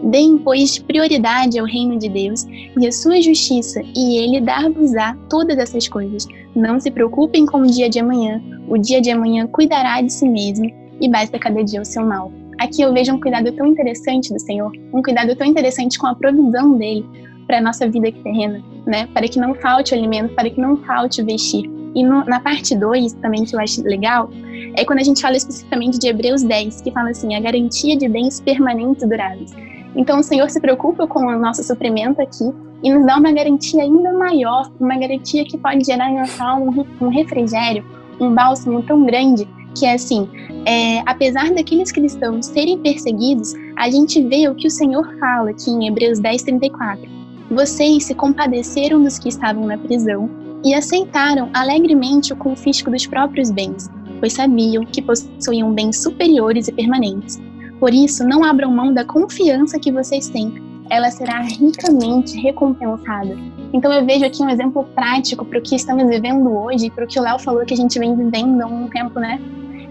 Deem, 0.05 0.39
pois, 0.39 0.79
prioridade 0.79 1.59
ao 1.59 1.67
reino 1.67 1.95
de 1.95 2.09
Deus 2.09 2.43
e 2.75 2.87
à 2.87 2.91
sua 2.91 3.21
justiça, 3.21 3.83
e 3.95 4.17
ele 4.17 4.41
dar-vos-á 4.41 5.15
todas 5.29 5.59
essas 5.59 5.87
coisas. 5.87 6.25
Não 6.55 6.79
se 6.79 6.89
preocupem 6.89 7.45
com 7.45 7.61
o 7.61 7.67
dia 7.67 7.87
de 7.87 7.99
amanhã, 7.99 8.41
o 8.67 8.79
dia 8.79 8.99
de 8.99 9.11
amanhã 9.11 9.45
cuidará 9.45 10.01
de 10.01 10.11
si 10.11 10.27
mesmo, 10.27 10.71
e 10.99 11.07
basta 11.07 11.37
cada 11.37 11.63
dia 11.63 11.83
o 11.83 11.85
seu 11.85 12.03
mal. 12.03 12.31
Aqui 12.59 12.81
eu 12.81 12.91
vejo 12.91 13.13
um 13.13 13.19
cuidado 13.19 13.51
tão 13.51 13.67
interessante 13.67 14.33
do 14.33 14.39
Senhor, 14.39 14.71
um 14.91 15.03
cuidado 15.03 15.35
tão 15.35 15.45
interessante 15.45 15.99
com 15.99 16.07
a 16.07 16.15
provisão 16.15 16.79
dele 16.79 17.05
para 17.45 17.59
a 17.59 17.61
nossa 17.61 17.87
vida 17.87 18.11
terrena, 18.11 18.63
né? 18.87 19.07
Para 19.13 19.27
que 19.27 19.39
não 19.39 19.53
falte 19.53 19.93
alimento, 19.93 20.33
para 20.33 20.49
que 20.49 20.59
não 20.59 20.77
falte 20.77 21.21
vestir. 21.21 21.76
E 21.95 22.03
no, 22.03 22.23
na 22.25 22.39
parte 22.39 22.75
2, 22.75 23.13
também, 23.13 23.43
que 23.43 23.55
eu 23.55 23.59
acho 23.59 23.81
legal, 23.83 24.29
é 24.75 24.85
quando 24.85 24.99
a 24.99 25.03
gente 25.03 25.21
fala 25.21 25.35
especificamente 25.35 25.97
de 25.97 26.07
Hebreus 26.07 26.43
10, 26.43 26.81
que 26.81 26.91
fala 26.91 27.09
assim, 27.09 27.35
a 27.35 27.39
garantia 27.39 27.97
de 27.97 28.07
bens 28.07 28.39
permanentes 28.41 29.03
e 29.03 29.07
duráveis. 29.07 29.51
Então, 29.95 30.19
o 30.19 30.23
Senhor 30.23 30.49
se 30.49 30.59
preocupa 30.59 31.07
com 31.07 31.25
o 31.25 31.39
nosso 31.39 31.63
suprimento 31.63 32.21
aqui 32.21 32.51
e 32.83 32.93
nos 32.93 33.05
dá 33.05 33.17
uma 33.17 33.31
garantia 33.31 33.81
ainda 33.81 34.13
maior, 34.13 34.71
uma 34.79 34.97
garantia 34.97 35.43
que 35.43 35.57
pode 35.57 35.83
gerar 35.83 36.11
em 36.11 36.19
nossa 36.19 36.43
alma 36.43 36.85
um 37.01 37.07
refrigério, 37.07 37.83
um 38.19 38.33
bálsamo 38.33 38.83
tão 38.83 39.03
grande, 39.05 39.47
que 39.77 39.85
é 39.85 39.93
assim, 39.93 40.27
é, 40.65 41.01
apesar 41.05 41.51
daqueles 41.51 41.91
cristãos 41.91 42.45
serem 42.47 42.77
perseguidos, 42.79 43.53
a 43.75 43.89
gente 43.89 44.21
vê 44.21 44.47
o 44.47 44.55
que 44.55 44.67
o 44.67 44.71
Senhor 44.71 45.07
fala 45.19 45.51
aqui 45.51 45.71
em 45.71 45.87
Hebreus 45.87 46.19
10, 46.19 46.43
34. 46.43 47.09
Vocês 47.49 48.05
se 48.05 48.13
compadeceram 48.13 49.01
dos 49.01 49.17
que 49.17 49.29
estavam 49.29 49.65
na 49.65 49.77
prisão 49.77 50.29
e 50.67 50.73
aceitaram 50.73 51.49
alegremente 51.53 52.33
o 52.33 52.35
confisco 52.35 52.91
dos 52.91 53.07
próprios 53.07 53.49
bens, 53.49 53.89
pois 54.19 54.33
sabiam 54.33 54.85
que 54.85 55.01
possuíam 55.01 55.71
bens 55.71 56.03
superiores 56.03 56.67
e 56.67 56.73
permanentes. 56.73 57.41
Por 57.79 57.93
isso, 57.93 58.27
não 58.27 58.43
abram 58.43 58.69
mão 58.69 58.93
da 58.93 59.05
confiança 59.05 59.79
que 59.79 59.93
vocês 59.93 60.27
têm, 60.27 60.61
ela 60.89 61.09
será 61.09 61.39
ricamente 61.39 62.37
recompensada. 62.37 63.37
Então, 63.71 63.93
eu 63.93 64.05
vejo 64.05 64.25
aqui 64.25 64.43
um 64.43 64.49
exemplo 64.49 64.83
prático 64.93 65.45
para 65.45 65.59
o 65.59 65.61
que 65.61 65.75
estamos 65.75 66.05
vivendo 66.09 66.51
hoje, 66.51 66.89
para 66.89 67.05
o 67.05 67.07
que 67.07 67.17
o 67.17 67.23
Léo 67.23 67.39
falou 67.39 67.65
que 67.65 67.73
a 67.73 67.77
gente 67.77 67.97
vem 67.97 68.13
vivendo 68.13 68.61
há 68.61 68.65
um 68.65 68.89
tempo, 68.89 69.21
né? 69.21 69.39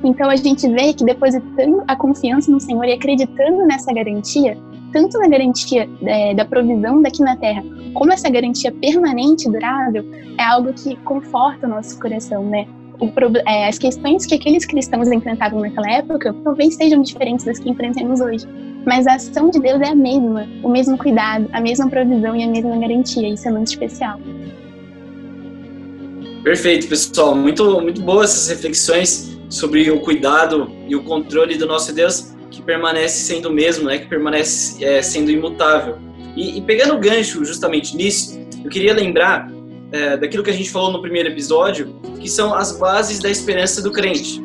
Então, 0.05 0.31
a 0.31 0.37
gente 0.37 0.69
vê 0.69 0.93
que 0.93 1.05
depositando 1.05 1.83
a 1.89 1.97
confiança 1.97 2.51
no 2.51 2.61
Senhor 2.61 2.85
e 2.85 2.93
acreditando 2.93 3.65
nessa 3.67 3.93
garantia, 3.93 4.57
tanto 4.93 5.19
na 5.19 5.29
garantia 5.29 5.89
é, 6.03 6.35
da 6.35 6.45
provisão 6.45 7.03
daqui 7.03 7.23
na 7.23 7.37
Terra, 7.37 7.63
como 7.95 8.13
essa 8.13 8.29
garantia 8.29 8.73
permanente 8.73 9.51
durável, 9.51 10.05
é 10.39 10.43
algo 10.43 10.73
que 10.73 10.97
conforta 10.97 11.67
o 11.67 11.71
nosso 11.71 11.99
coração, 11.99 12.45
né? 12.45 12.67
O, 12.99 13.11
é, 13.47 13.69
as 13.69 13.79
questões 13.79 14.25
que 14.25 14.35
aqueles 14.35 14.65
cristãos 14.65 15.09
enfrentavam 15.09 15.61
naquela 15.61 15.91
época 15.91 16.35
talvez 16.43 16.77
sejam 16.77 17.03
diferentes 17.03 17.45
das 17.45 17.59
que 17.59 17.69
enfrentamos 17.69 18.23
hoje, 18.23 18.47
mas 18.87 19.07
a 19.07 19.17
ação 19.17 19.51
de 19.51 19.61
Deus 19.61 19.83
é 19.83 19.89
a 19.89 19.95
mesma, 19.95 20.49
o 20.63 20.69
mesmo 20.71 20.97
cuidado, 20.97 21.47
a 21.53 21.61
mesma 21.61 21.91
provisão 21.91 22.35
e 22.35 22.43
a 22.43 22.47
mesma 22.47 22.77
garantia. 22.79 23.29
Isso 23.29 23.47
é 23.49 23.51
muito 23.51 23.69
especial. 23.69 24.19
Perfeito, 26.43 26.89
pessoal. 26.89 27.35
Muito, 27.35 27.83
muito 27.83 28.01
boas 28.01 28.31
essas 28.31 28.49
reflexões 28.49 29.36
sobre 29.49 29.91
o 29.91 30.01
cuidado 30.01 30.71
e 30.89 30.97
o 30.97 31.03
controle 31.03 31.57
do 31.57 31.67
nosso 31.67 31.93
Deus 31.93 32.35
que 32.51 32.63
permanece 32.63 33.25
sendo 33.25 33.49
o 33.49 33.53
mesmo, 33.53 33.87
né? 33.87 33.99
Que 33.99 34.07
permanece 34.07 34.83
é, 34.85 35.03
sendo 35.03 35.31
imutável. 35.31 35.99
E, 36.37 36.59
e, 36.59 36.61
pegando 36.63 36.95
o 36.95 36.99
gancho 36.99 37.45
justamente 37.45 37.97
nisso, 37.97 38.39
eu 38.65 38.71
queria 38.71 38.95
lembrar 38.95 39.51
é, 39.93 40.17
daquilo 40.17 40.43
que 40.43 40.51
a 40.51 40.53
gente 40.53 40.71
falou 40.71 40.93
no 40.93 41.01
primeiro 41.01 41.29
episódio, 41.29 41.95
que 42.21 42.29
são 42.29 42.55
as 42.55 42.79
bases 42.79 43.19
da 43.19 43.31
esperança 43.31 43.83
do 43.83 43.91
crente. 43.91 44.41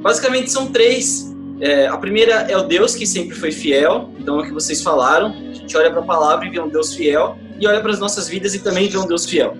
Basicamente 0.00 0.50
são 0.50 0.66
três. 0.66 1.32
É, 1.60 1.86
a 1.86 1.96
primeira 1.96 2.32
é 2.50 2.56
o 2.56 2.62
Deus 2.62 2.94
que 2.94 3.06
sempre 3.06 3.36
foi 3.36 3.52
fiel, 3.52 4.10
então 4.18 4.40
é 4.40 4.42
o 4.42 4.44
que 4.44 4.52
vocês 4.52 4.82
falaram. 4.82 5.28
A 5.28 5.54
gente 5.54 5.76
olha 5.76 5.90
para 5.90 6.00
a 6.00 6.04
palavra 6.04 6.46
e 6.46 6.50
vê 6.50 6.60
um 6.60 6.68
Deus 6.68 6.94
fiel, 6.94 7.38
e 7.60 7.66
olha 7.66 7.80
para 7.80 7.92
as 7.92 8.00
nossas 8.00 8.28
vidas 8.28 8.54
e 8.54 8.58
também 8.58 8.88
vê 8.88 8.98
um 8.98 9.06
Deus 9.06 9.26
fiel. 9.26 9.56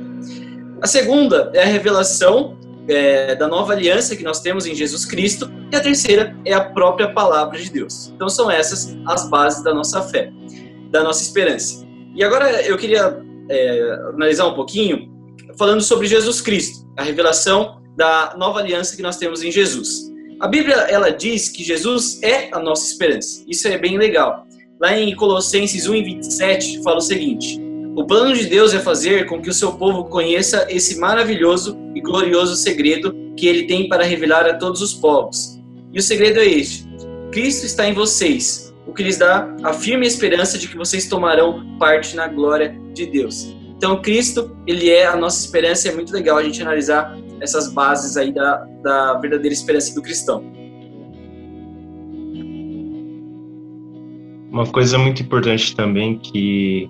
A 0.81 0.87
segunda 0.87 1.51
é 1.55 1.63
a 1.63 1.67
revelação 1.67 2.57
é, 2.89 3.35
da 3.35 3.47
nova 3.49 3.73
aliança 3.73 4.17
que 4.17 4.25
nós 4.25 4.41
temos 4.41 4.67
em 4.67 4.75
Jesus 4.75 5.05
Cristo, 5.05 5.51
e 5.71 5.77
a 5.77 5.81
terceira 5.81 6.37
é 6.45 6.53
a 6.53 6.65
própria 6.65 7.13
palavra 7.13 7.59
de 7.59 7.71
Deus. 7.71 8.13
Então 8.15 8.29
são 8.29 8.51
essas 8.51 8.97
as 9.07 9.29
bases 9.29 9.63
da 9.63 9.73
nossa 9.73 10.03
fé, 10.03 10.33
da 10.91 11.03
nossa 11.03 11.23
esperança. 11.23 11.87
E 12.15 12.23
agora 12.23 12.63
eu 12.63 12.77
queria 12.77 13.23
é, 13.49 13.93
analisar 14.15 14.47
um 14.47 14.55
pouquinho 14.55 15.11
falando 15.57 15.83
sobre 15.83 16.07
Jesus 16.07 16.41
Cristo, 16.41 16.87
a 16.97 17.03
revelação 17.03 17.81
da 17.97 18.35
nova 18.37 18.61
aliança 18.61 18.97
que 18.97 19.03
nós 19.03 19.17
temos 19.17 19.43
em 19.43 19.51
Jesus. 19.51 20.11
A 20.41 20.49
Bíblia 20.49 20.75
ela 20.75 21.11
diz 21.11 21.49
que 21.49 21.63
Jesus 21.63 22.21
é 22.23 22.49
a 22.53 22.59
nossa 22.59 22.91
esperança. 22.91 23.45
Isso 23.47 23.69
é 23.69 23.79
bem 23.79 23.97
legal. 23.97 24.47
Lá 24.81 24.99
em 24.99 25.15
Colossenses 25.15 25.87
1:27 25.87 26.83
fala 26.83 26.99
o 26.99 27.01
seguinte: 27.01 27.62
o 27.95 28.07
plano 28.07 28.35
de 28.35 28.47
Deus 28.47 28.73
é 28.73 28.79
fazer 28.79 29.27
com 29.27 29.43
que 29.43 29.51
o 29.51 29.53
seu 29.53 29.73
povo 29.73 30.05
conheça 30.05 30.67
esse 30.71 30.99
maravilhoso 30.99 31.79
e 31.95 32.01
glorioso 32.01 32.57
segredo 32.57 33.15
que 33.37 33.47
ele 33.47 33.67
tem 33.67 33.87
para 33.87 34.03
revelar 34.03 34.47
a 34.47 34.55
todos 34.55 34.81
os 34.81 34.95
povos. 34.95 35.61
E 35.93 35.99
o 35.99 36.03
segredo 36.03 36.41
é 36.41 36.47
este: 36.47 36.87
Cristo 37.31 37.67
está 37.67 37.87
em 37.87 37.93
vocês, 37.93 38.75
o 38.87 38.95
que 38.95 39.03
lhes 39.03 39.19
dá 39.19 39.55
a 39.63 39.75
firme 39.75 40.07
esperança 40.07 40.57
de 40.57 40.69
que 40.69 40.77
vocês 40.77 41.07
tomarão 41.07 41.77
parte 41.79 42.17
na 42.17 42.29
glória 42.29 42.75
de 42.95 43.05
Deus. 43.05 43.55
Então, 43.77 44.01
Cristo, 44.01 44.57
ele 44.67 44.89
é 44.89 45.07
a 45.07 45.17
nossa 45.17 45.45
esperança, 45.45 45.87
e 45.87 45.91
é 45.91 45.95
muito 45.95 46.13
legal 46.15 46.39
a 46.39 46.43
gente 46.43 46.63
analisar 46.63 47.15
essas 47.41 47.71
bases 47.73 48.17
aí 48.17 48.33
da, 48.33 48.65
da 48.83 49.15
verdadeira 49.19 49.53
esperança 49.53 49.95
do 49.95 50.01
cristão. 50.01 50.43
Uma 54.51 54.67
coisa 54.67 54.97
muito 54.97 55.23
importante 55.23 55.75
também 55.75 56.19
que 56.19 56.89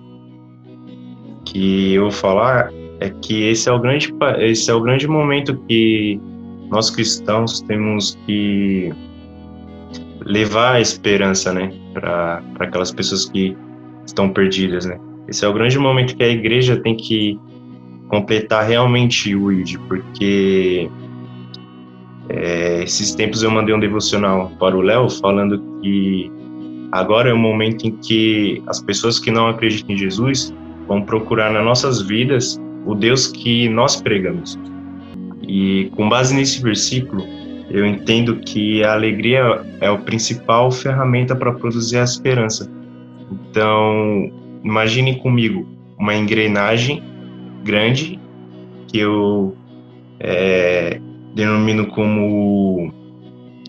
que 1.45 1.95
eu 1.95 2.03
vou 2.03 2.11
falar 2.11 2.73
é 3.01 3.11
que 3.11 3.45
esse 3.45 3.69
é 3.69 3.73
o 3.73 3.79
grande 3.79 4.15
esse 4.39 4.71
é 4.71 4.75
o 4.75 4.81
grande 4.81 5.09
momento 5.09 5.57
que 5.69 6.21
nós 6.71 6.91
cristãos 6.91 7.61
temos 7.63 8.19
que 8.27 8.93
levar 10.25 10.77
a 10.77 10.81
esperança, 10.81 11.53
né, 11.53 11.73
para 11.93 12.43
aquelas 12.61 12.93
pessoas 12.93 13.27
que 13.27 13.57
estão 14.07 14.31
perdidas, 14.31 14.87
né. 14.87 14.99
Esse 15.29 15.45
é 15.45 15.49
o 15.49 15.53
grande 15.53 15.79
momento 15.79 16.17
que 16.17 16.23
a 16.23 16.29
igreja 16.29 16.77
tem 16.77 16.97
que 16.97 17.39
completar 18.09 18.67
realmente 18.67 19.35
o 19.35 19.51
ID, 19.51 19.79
porque 19.89 20.89
é, 22.29 22.83
esses 22.83 23.15
tempos 23.15 23.43
eu 23.43 23.51
mandei 23.51 23.75
um 23.75 23.81
devocional 23.81 24.51
para 24.59 24.77
o 24.77 24.81
Léo 24.81 25.09
falando 25.11 25.63
que 25.81 26.31
agora 26.93 27.31
é 27.31 27.33
o 27.33 27.39
momento 27.39 27.87
em 27.87 27.93
que 27.97 28.63
as 28.67 28.81
pessoas 28.81 29.19
que 29.19 29.31
não 29.31 29.49
acreditam 29.49 29.95
em 29.95 29.99
Jesus 29.99 30.55
Vamos 30.89 31.07
procurar 31.07 31.53
nas 31.53 31.65
nossas 31.65 32.03
vidas 32.03 32.61
o 32.85 32.95
Deus 32.95 33.29
que 33.29 33.69
nós 33.69 34.01
pregamos. 34.01 34.59
E 35.47 35.91
com 35.97 36.09
base 36.09 36.35
nesse 36.35 36.62
versículo, 36.62 37.25
eu 37.71 37.87
entendo 37.87 38.37
que 38.37 38.85
a 38.85 38.93
alegria 38.93 39.62
é 39.81 39.87
a 39.87 39.97
principal 39.97 40.71
ferramenta 40.71 41.35
para 41.35 41.53
produzir 41.53 41.99
a 41.99 42.05
esperança. 42.05 42.71
Então, 43.31 44.31
imagine 44.62 45.17
comigo 45.21 45.67
uma 45.99 46.15
engrenagem 46.15 47.03
grande 47.65 48.21
que 48.89 48.99
eu 48.99 49.57
é, 50.21 51.01
denomino 51.35 51.87
como 51.87 52.93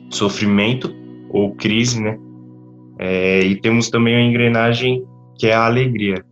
sofrimento 0.09 0.93
ou 1.29 1.55
crise, 1.55 2.01
né? 2.01 2.17
É, 2.99 3.39
e 3.39 3.55
temos 3.55 3.89
também 3.89 4.15
a 4.15 4.21
engrenagem 4.21 5.03
que 5.37 5.47
é 5.47 5.53
a 5.53 5.65
alegria. 5.65 6.23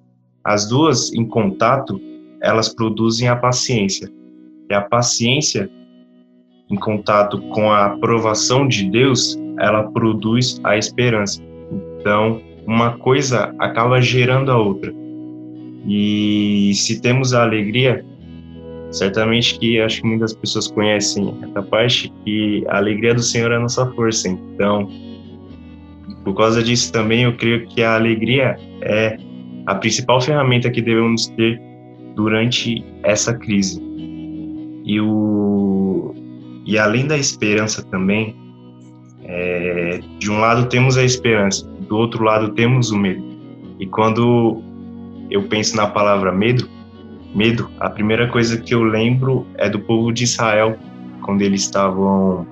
As 0.44 0.68
duas 0.68 1.14
em 1.14 1.26
contato, 1.26 2.00
elas 2.42 2.70
produzem 2.74 3.28
a 3.28 3.36
paciência. 3.36 4.12
E 4.70 4.74
a 4.74 4.82
paciência 4.82 5.70
em 6.70 6.76
contato 6.76 7.42
com 7.50 7.70
a 7.70 7.88
aprovação 7.88 8.68
de 8.68 8.90
Deus, 8.90 9.38
ela 9.60 9.84
produz 9.92 10.60
a 10.64 10.78
esperança. 10.78 11.44
Então, 12.00 12.42
uma 12.66 12.98
coisa 12.98 13.54
acaba 13.60 14.02
gerando 14.02 14.52
a 14.52 14.58
outra. 14.58 14.94
E 15.86 16.72
se 16.76 17.02
temos 17.02 17.34
a 17.34 17.44
alegria, 17.44 18.06
certamente 18.92 19.60
que 19.60 19.80
acho 19.80 20.02
que 20.02 20.08
muitas 20.08 20.34
pessoas 20.34 20.68
conhecem 20.70 21.34
essa 21.42 21.62
parte 21.62 22.12
que 22.24 22.64
a 22.70 22.78
alegria 22.78 23.14
do 23.14 23.22
Senhor 23.22 23.52
é 23.52 23.58
a 23.58 23.60
nossa 23.60 23.86
força. 23.92 24.30
Então, 24.30 24.90
por 26.24 26.36
causa 26.36 26.64
disso 26.64 26.92
também 26.92 27.24
eu 27.24 27.36
creio 27.36 27.68
que 27.68 27.82
a 27.84 27.96
alegria 27.96 28.58
é 28.82 29.18
a 29.66 29.76
principal 29.76 30.22
ferramenta 30.22 30.70
que 30.70 30.82
devemos 30.82 31.28
ter 31.28 31.62
durante 32.16 32.84
essa 33.04 33.34
crise. 33.34 33.82
E 34.84 35.00
o 35.00 36.14
e 36.66 36.78
além 36.78 37.08
da 37.08 37.18
esperança 37.18 37.84
também, 37.84 38.36
é, 39.24 40.00
de 40.20 40.30
um 40.30 40.40
lado 40.40 40.68
temos 40.68 40.98
a 40.98 41.04
esperança, 41.04 41.68
do 41.88 41.98
outro 41.98 42.24
lado 42.24 42.50
temos 42.50 42.92
o 42.92 42.98
medo. 42.98 43.24
E 43.80 43.86
quando 43.88 44.62
eu 45.30 45.44
penso 45.44 45.76
na 45.76 45.88
palavra 45.88 46.32
medo, 46.32 46.70
medo, 47.34 47.70
a 47.80 47.90
primeira 47.90 48.28
coisa 48.28 48.58
que 48.58 48.74
eu 48.74 48.84
lembro 48.84 49.46
é 49.56 49.70
do 49.70 49.80
povo 49.80 50.12
de 50.12 50.24
Israel, 50.24 50.78
quando 51.22 51.42
eles 51.42 51.62
estavam 51.62 52.46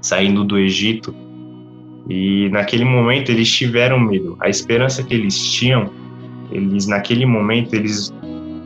saindo 0.00 0.44
do 0.44 0.58
Egito. 0.58 1.14
E 2.08 2.48
naquele 2.50 2.84
momento 2.84 3.30
eles 3.30 3.50
tiveram 3.50 4.00
medo. 4.00 4.36
A 4.40 4.48
esperança 4.48 5.02
que 5.02 5.14
eles 5.14 5.52
tinham, 5.52 5.90
eles 6.50 6.86
naquele 6.86 7.26
momento 7.26 7.74
eles 7.74 8.12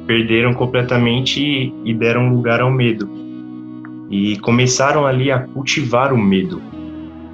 perderam 0.07 0.53
completamente 0.53 1.73
e 1.85 1.95
deram 1.95 2.35
lugar 2.35 2.61
ao 2.61 2.71
medo. 2.71 3.09
E 4.11 4.37
começaram 4.39 5.07
ali 5.07 5.31
a 5.31 5.41
cultivar 5.41 6.13
o 6.13 6.19
medo. 6.19 6.61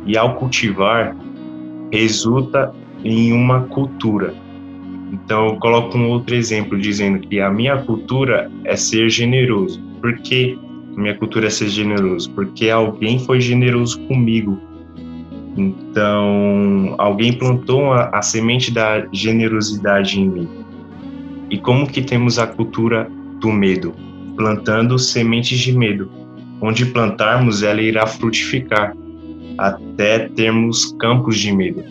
E 0.07 0.17
ao 0.17 0.37
cultivar, 0.37 1.17
resulta 1.93 2.73
em 3.05 3.33
uma 3.33 3.63
cultura. 3.63 4.35
Então, 5.13 5.49
eu 5.49 5.57
coloco 5.57 5.97
um 5.97 6.09
outro 6.09 6.35
exemplo 6.35 6.79
dizendo 6.79 7.19
que 7.19 7.41
a 7.41 7.51
minha 7.51 7.79
cultura 7.79 8.51
é 8.65 8.77
ser 8.77 9.09
generoso. 9.09 9.81
Por 10.01 10.19
que 10.19 10.59
minha 10.97 11.15
cultura 11.15 11.47
é 11.47 11.51
ser 11.51 11.69
generoso? 11.69 12.31
Porque 12.33 12.69
alguém 12.71 13.19
foi 13.19 13.41
generoso 13.41 14.01
comigo. 14.03 14.61
Então, 15.59 16.95
alguém 16.99 17.33
plantou 17.33 17.93
a, 17.93 18.11
a 18.11 18.23
semente 18.23 18.71
da 18.71 19.05
generosidade 19.13 20.21
em 20.21 20.29
mim. 20.29 20.49
E 21.51 21.59
como 21.59 21.91
que 21.91 22.01
temos 22.01 22.39
a 22.39 22.47
cultura 22.47 23.11
do 23.41 23.51
medo? 23.51 23.93
Plantando 24.37 24.97
sementes 25.01 25.59
de 25.59 25.77
medo. 25.77 26.09
Onde 26.61 26.87
plantarmos, 26.87 27.65
ela 27.65 27.83
irá 27.83 28.07
frutificar 28.07 28.95
até 29.59 30.29
termos 30.29 30.95
campos 31.01 31.37
de 31.37 31.51
medo. 31.51 31.83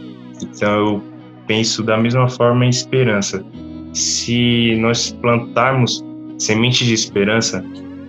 Então 0.42 0.72
eu 0.72 1.04
penso 1.46 1.84
da 1.84 1.98
mesma 1.98 2.30
forma 2.30 2.66
em 2.66 2.70
esperança. 2.70 3.46
Se 3.94 4.78
nós 4.80 5.12
plantarmos 5.12 6.02
sementes 6.38 6.88
de 6.88 6.94
esperança, 6.94 7.66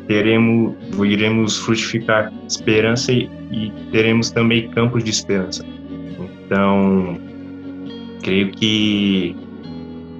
teremos, 0.08 0.74
iremos 1.04 1.58
frutificar 1.58 2.32
esperança 2.48 3.12
e, 3.12 3.30
e 3.52 3.70
teremos 3.92 4.30
também 4.30 4.68
campos 4.70 5.04
de 5.04 5.10
esperança. 5.10 5.64
Então, 6.44 7.18
creio 8.22 8.50
que 8.50 9.36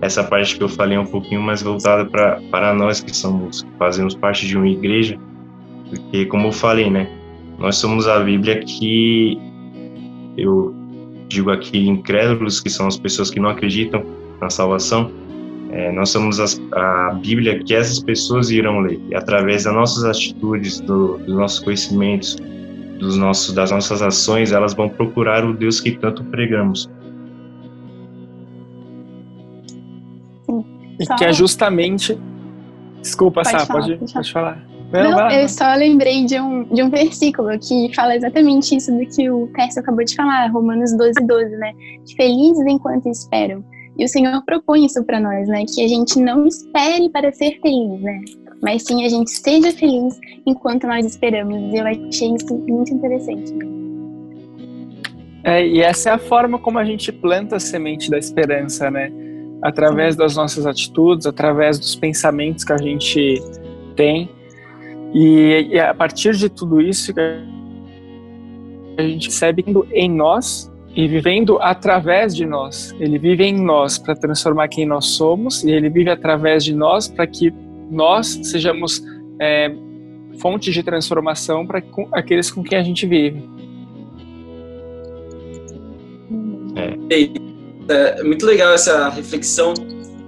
essa 0.01 0.23
parte 0.23 0.57
que 0.57 0.63
eu 0.63 0.69
falei 0.69 0.97
é 0.97 1.01
um 1.01 1.07
pouquinho 1.07 1.43
mais 1.43 1.63
voltada 1.63 2.05
para 2.05 2.41
para 2.51 2.73
nós 2.73 3.01
que 3.01 3.17
somos 3.17 3.67
fazemos 3.79 4.15
parte 4.15 4.47
de 4.47 4.57
uma 4.57 4.69
igreja, 4.69 5.19
porque 5.89 6.27
como 6.27 6.49
eu 6.49 6.53
falei, 6.53 6.89
né, 6.89 7.11
nós 7.59 7.77
somos 7.77 8.07
a 8.07 8.21
Bíblia 8.21 8.61
que 8.61 9.39
eu 10.37 10.75
digo 11.29 11.51
aqui 11.51 11.89
incrédulos, 11.89 12.61
que 12.61 12.71
são 12.71 12.87
as 12.87 12.99
pessoas 12.99 13.31
que 13.31 13.41
não 13.41 13.51
acreditam 13.51 14.05
na 14.41 14.51
salvação. 14.51 15.11
É, 15.71 15.93
nós 15.93 16.11
somos 16.11 16.41
as, 16.41 16.61
a 16.73 17.15
Bíblia 17.21 17.63
que 17.63 17.75
essas 17.75 18.01
pessoas 18.01 18.51
irão 18.51 18.81
ler 18.81 19.01
e 19.11 19.15
através 19.15 19.65
das 19.65 19.75
nossas 19.75 20.05
atitudes, 20.05 20.81
do, 20.81 21.19
dos 21.19 21.35
nossos 21.35 21.61
conhecimentos, 21.61 22.37
dos 22.99 23.17
nossos, 23.17 23.55
das 23.55 23.71
nossas 23.71 24.01
ações, 24.01 24.53
elas 24.53 24.75
vão 24.75 24.89
procurar 24.89 25.45
o 25.45 25.53
Deus 25.53 25.81
que 25.81 25.93
tanto 25.93 26.25
pregamos. 26.25 26.91
E 30.99 31.07
que 31.17 31.25
é 31.25 31.33
justamente. 31.33 32.19
Desculpa, 33.01 33.43
pode 33.43 33.51
Sá, 33.51 33.67
falar, 33.67 33.81
pode, 33.81 33.97
pode, 33.97 34.13
pode 34.13 34.33
falar. 34.33 34.69
Não, 34.93 35.11
Não 35.11 35.31
eu 35.31 35.49
só 35.49 35.75
lembrei 35.75 36.25
de 36.25 36.41
um, 36.41 36.65
de 36.65 36.83
um 36.83 36.89
versículo 36.89 37.51
que 37.59 37.95
fala 37.95 38.17
exatamente 38.17 38.75
isso 38.75 38.91
do 38.91 39.07
que 39.07 39.31
o 39.31 39.47
Pércio 39.49 39.81
acabou 39.83 40.05
de 40.05 40.15
falar, 40.15 40.51
Romanos 40.51 40.97
12, 40.97 41.27
12, 41.27 41.57
né? 41.57 41.73
Felizes 42.17 42.67
enquanto 42.67 43.07
esperam. 43.07 43.63
E 43.99 44.05
o 44.05 44.09
Senhor 44.09 44.43
propõe 44.45 44.85
isso 44.85 45.03
para 45.05 45.21
nós, 45.21 45.49
né? 45.49 45.65
Que 45.65 45.85
a 45.85 45.89
gente 45.89 46.19
não 46.19 46.47
espere 46.47 47.09
para 47.11 47.33
ser 47.33 47.59
feliz, 47.61 48.01
né? 48.01 48.21
Mas 48.63 48.85
sim 48.85 49.05
a 49.05 49.09
gente 49.09 49.29
esteja 49.29 49.73
feliz 49.73 50.19
enquanto 50.47 50.87
nós 50.87 51.05
esperamos. 51.05 51.75
Eu 51.75 51.87
achei 51.87 52.35
isso 52.35 52.55
muito 52.69 52.93
interessante. 52.93 53.53
É, 55.45 55.67
e 55.67 55.81
essa 55.81 56.11
é 56.11 56.13
a 56.13 56.19
forma 56.19 56.59
como 56.59 56.79
a 56.79 56.85
gente 56.85 57.11
planta 57.13 57.57
a 57.57 57.61
semente 57.61 58.11
da 58.11 58.19
esperança, 58.19 58.91
né? 58.91 59.13
através 59.63 60.17
das 60.17 60.37
nossas 60.37 60.67
atitudes, 60.67 61.27
através 61.27 61.79
dos 61.79 61.95
pensamentos 61.95 62.65
que 62.65 62.73
a 62.73 62.79
gente 62.79 63.43
tem. 63.97 64.31
E, 65.13 65.69
e 65.71 65.79
a 65.79 65.95
partir 65.95 66.37
de 66.37 66.49
tudo 66.49 66.81
isso, 66.81 67.13
a 68.97 69.03
gente 69.03 69.29
percebe 69.29 69.65
em 69.93 70.11
nós 70.11 70.71
e 70.99 71.07
vivendo 71.07 71.59
através 71.61 72.35
de 72.35 72.45
nós. 72.45 72.93
Ele 72.99 73.21
vive 73.21 73.45
em 73.45 73.55
nós 73.55 73.97
para 73.99 74.17
transformar 74.17 74.67
quem 74.67 74.85
nós 74.85 75.07
somos 75.07 75.63
e 75.63 75.71
ele 75.71 75.89
vive 75.89 76.11
através 76.11 76.65
de 76.65 76.75
nós 76.75 77.07
para 77.07 77.25
que 77.25 77.55
nós 77.89 78.41
sejamos 78.43 79.01
é, 79.41 79.73
fontes 80.41 80.75
de 80.75 80.83
transformação 80.83 81.65
para 81.65 81.81
aqueles 82.11 82.51
com 82.51 82.65
quem 82.65 82.77
a 82.77 82.83
gente 82.83 83.07
vive. 83.07 83.49
É 87.11 87.49
é 87.89 88.23
muito 88.25 88.45
legal 88.45 88.75
essa 88.75 89.09
reflexão 89.09 89.75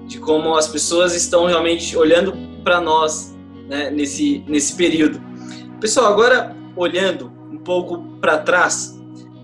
de 0.07 0.21
como 0.21 0.55
as 0.55 0.69
pessoas 0.69 1.17
estão 1.17 1.47
realmente 1.47 1.97
olhando 1.97 2.33
para 2.63 2.81
nós 2.81 3.37
né, 3.69 3.91
nesse, 3.91 4.45
nesse 4.47 4.77
período. 4.77 5.21
Pessoal, 5.81 6.13
agora 6.13 6.57
olhando 6.77 7.31
um 7.51 7.59
pouco 7.59 7.99
para 8.21 8.39
trás, 8.39 9.00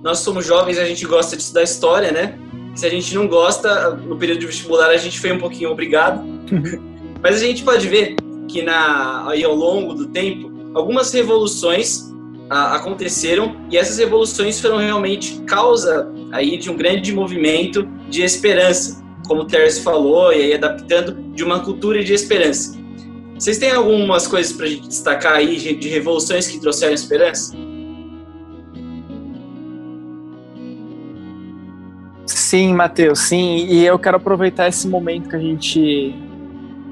nós 0.07 0.21
somos 0.21 0.47
jovens, 0.47 0.79
a 0.79 0.85
gente 0.85 1.05
gosta 1.05 1.37
de 1.37 1.43
estudar 1.43 1.65
história, 1.65 2.13
né? 2.13 2.39
Se 2.77 2.87
a 2.87 2.89
gente 2.89 3.13
não 3.13 3.27
gosta, 3.27 3.91
no 3.91 4.17
período 4.17 4.39
de 4.39 4.47
vestibular 4.47 4.89
a 4.91 4.97
gente 4.97 5.19
foi 5.19 5.33
um 5.33 5.39
pouquinho 5.39 5.69
obrigado. 5.69 6.25
Mas 7.21 7.43
a 7.43 7.45
gente 7.45 7.65
pode 7.65 7.89
ver 7.89 8.15
que 8.47 8.63
na, 8.63 9.29
aí 9.29 9.43
ao 9.43 9.53
longo 9.53 9.95
do 9.95 10.07
tempo, 10.07 10.71
algumas 10.75 11.13
revoluções 11.13 12.15
a, 12.49 12.77
aconteceram 12.77 13.57
e 13.69 13.77
essas 13.77 13.99
revoluções 13.99 14.61
foram 14.61 14.77
realmente 14.77 15.41
causa 15.41 16.09
aí 16.31 16.57
de 16.57 16.71
um 16.71 16.77
grande 16.77 17.13
movimento 17.13 17.83
de 18.09 18.23
esperança, 18.23 19.05
como 19.27 19.43
o 19.43 19.45
Terce 19.45 19.83
falou, 19.83 20.33
e 20.33 20.37
aí 20.37 20.55
adaptando 20.55 21.15
de 21.35 21.43
uma 21.43 21.59
cultura 21.59 22.05
de 22.05 22.15
esperança. 22.15 22.79
Vocês 23.37 23.59
têm 23.59 23.73
algumas 23.73 24.29
coisas 24.29 24.53
para 24.53 24.67
a 24.67 24.69
gente 24.69 24.87
destacar 24.87 25.35
aí 25.35 25.75
de 25.75 25.89
revoluções 25.89 26.47
que 26.47 26.61
trouxeram 26.61 26.95
esperança? 26.95 27.66
Sim, 32.47 32.75
Matheus, 32.75 33.19
sim. 33.19 33.67
E 33.67 33.85
eu 33.85 33.99
quero 33.99 34.19
aproveitar 34.19 34.69
esse 34.69 34.87
momento 34.87 35.29
que 35.29 35.35
a 35.35 35.39
gente 35.41 36.15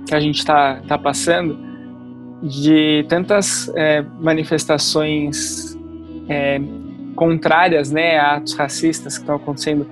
que 0.04 0.12
a 0.12 0.18
gente 0.18 0.38
está 0.38 0.82
tá 0.88 0.98
passando 0.98 1.56
de 2.42 3.06
tantas 3.08 3.70
é, 3.76 4.04
manifestações 4.18 5.78
é, 6.28 6.60
contrárias 7.14 7.92
né, 7.92 8.18
a 8.18 8.34
atos 8.34 8.54
racistas 8.54 9.16
que 9.16 9.22
estão 9.22 9.36
acontecendo 9.36 9.86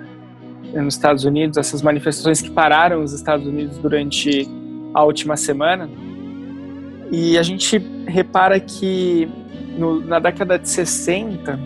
nos 0.74 0.94
Estados 0.94 1.24
Unidos, 1.24 1.56
essas 1.56 1.80
manifestações 1.80 2.42
que 2.42 2.50
pararam 2.50 3.00
os 3.00 3.12
Estados 3.12 3.46
Unidos 3.46 3.78
durante 3.78 4.48
a 4.92 5.04
última 5.04 5.36
semana. 5.36 5.88
E 7.12 7.38
a 7.38 7.42
gente 7.44 7.78
repara 8.08 8.58
que 8.58 9.28
no, 9.78 10.00
na 10.00 10.18
década 10.18 10.58
de 10.58 10.68
60, 10.68 11.56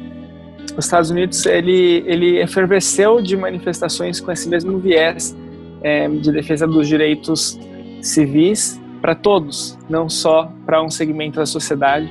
os 0.77 0.85
Estados 0.85 1.11
Unidos 1.11 1.45
ele, 1.47 2.03
ele 2.07 2.41
efervesceu 2.41 3.21
de 3.21 3.37
manifestações 3.37 4.21
com 4.21 4.33
esse 4.33 4.49
mesmo 4.49 4.79
viés 4.79 5.37
é, 5.83 6.09
de 6.09 6.33
defesa 6.33 6.67
dos 6.67 6.89
direitos 6.89 7.59
civis 8.03 8.81
para 9.01 9.15
todos, 9.15 9.79
não 9.89 10.09
só 10.09 10.51
para 10.65 10.83
um 10.83 10.91
segmento 10.91 11.39
da 11.39 11.47
sociedade. 11.47 12.11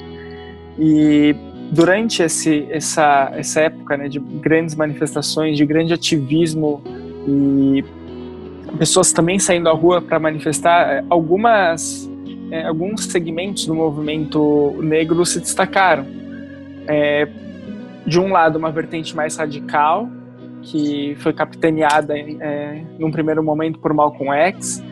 E 0.80 1.36
durante 1.72 2.22
esse, 2.22 2.68
essa, 2.70 3.32
essa 3.36 3.62
época 3.62 3.98
né, 3.98 4.08
de 4.08 4.20
grandes 4.20 4.76
manifestações, 4.76 5.58
de 5.58 5.65
grande 5.65 5.94
ativismo 5.94 6.82
e 7.28 7.84
pessoas 8.78 9.12
também 9.12 9.39
saindo 9.39 9.70
à 9.70 9.74
rua 9.74 10.02
para 10.02 10.20
manifestar, 10.20 11.04
algumas, 11.10 12.10
é, 12.52 12.65
alguns 12.65 13.06
segmentos 13.06 13.65
do 13.65 13.74
movimento 13.74 14.76
negro 14.82 15.26
se 15.26 15.39
destacaram. 15.39 16.06
É, 16.88 17.28
de 18.06 18.20
um 18.20 18.32
lado, 18.32 18.58
uma 18.58 18.72
vertente 18.72 19.15
mais 19.15 19.36
radical, 19.38 20.10
que 20.62 21.15
foi 21.20 21.34
capitaneada 21.34 22.18
é, 22.18 22.84
num 23.00 23.12
primeiro 23.12 23.44
momento 23.44 23.80
por 23.80 23.94
Malcolm 23.94 24.32
X 24.34 24.84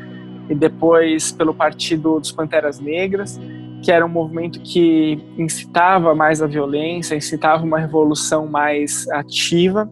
e 0.50 0.56
depois 0.56 1.32
pelo 1.32 1.54
Partido 1.54 2.20
dos 2.20 2.32
Panteras 2.32 2.80
Negras, 2.80 3.40
que 3.82 3.92
era 3.92 4.06
um 4.06 4.10
movimento 4.10 4.62
que 4.62 5.20
incitava 5.38 6.16
mais 6.16 6.42
a 6.42 6.48
violência, 6.48 7.16
incitava 7.16 7.64
uma 7.64 7.80
revolução 7.80 8.48
mais 8.48 9.08
ativa. 9.10 9.90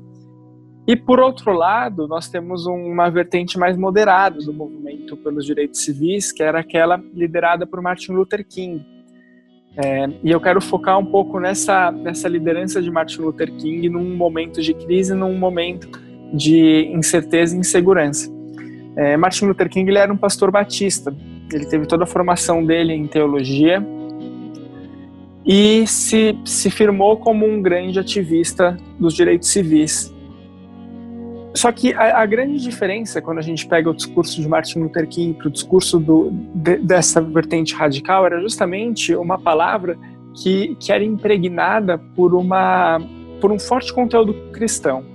E 0.88 0.96
por 0.96 1.20
outro 1.20 1.54
lado, 1.54 2.08
nós 2.08 2.30
temos 2.30 2.66
uma 2.66 3.10
vertente 3.10 3.58
mais 3.58 3.78
moderada 3.78 4.40
do 4.40 4.54
movimento 4.54 5.16
pelos 5.18 5.46
direitos 5.46 5.84
civis, 5.84 6.32
que 6.32 6.42
era 6.42 6.60
aquela 6.60 7.02
liderada 7.14 7.68
por 7.68 7.82
Martin 7.82 8.14
Luther 8.14 8.46
King. 8.48 8.84
É, 9.78 10.10
e 10.24 10.30
eu 10.30 10.40
quero 10.40 10.60
focar 10.60 11.00
um 11.00 11.06
pouco 11.06 11.40
nessa, 11.40 11.92
nessa 11.92 12.28
liderança 12.28 12.82
de 12.82 12.92
Martin 12.92 13.22
Luther 13.22 13.52
King 13.54 13.90
num 13.90 14.16
momento 14.16 14.62
de 14.62 14.74
crise, 14.74 15.14
num 15.14 15.38
momento 15.38 15.88
de 16.34 16.90
incerteza 16.94 17.56
e 17.56 17.60
insegurança. 17.60 18.30
É, 18.96 19.16
Martin 19.16 19.46
Luther 19.46 19.70
King 19.70 19.90
ele 19.90 19.98
era 19.98 20.12
um 20.12 20.18
pastor 20.18 20.52
batista. 20.52 21.16
Ele 21.52 21.66
teve 21.66 21.86
toda 21.86 22.04
a 22.04 22.08
formação 22.08 22.66
dele 22.66 22.94
em 22.94 23.08
teologia 23.08 23.86
e 25.46 25.86
se, 25.88 26.38
se 26.46 26.70
firmou 26.70 27.18
como 27.18 27.46
um 27.46 27.62
grande 27.62 28.00
ativista 28.00 28.78
dos 29.00 29.14
direitos 29.14 29.50
civis. 29.50 30.11
Só 31.54 31.72
que 31.72 31.94
a, 31.94 32.22
a, 32.22 32.26
grande 32.26 32.58
diferença 32.60 33.22
quando 33.22 33.40
a 33.40 33.42
gente 33.42 33.68
pega 33.68 33.90
o 33.90 33.94
discurso 33.94 34.42
de 34.42 34.48
Martin 34.48 34.80
Luther 34.80 35.08
King 35.08 35.34
para 35.38 35.48
o 35.48 35.52
discurso 35.52 36.00
do, 36.00 36.32
de, 36.32 36.78
dessa 36.78 37.22
vertente 37.22 37.76
radical 37.76 38.26
era 38.26 38.40
justamente 38.40 39.14
uma 39.16 39.38
palavra 39.38 39.98
que, 40.34 40.76
que 40.80 40.94
era 40.94 41.04
impregnada 41.04 41.98
por, 42.16 42.34
uma, 42.34 43.02
por 43.42 43.52
um 43.52 43.60
forte 43.60 43.94
conteúdo 43.94 44.34
cristão 44.54 45.12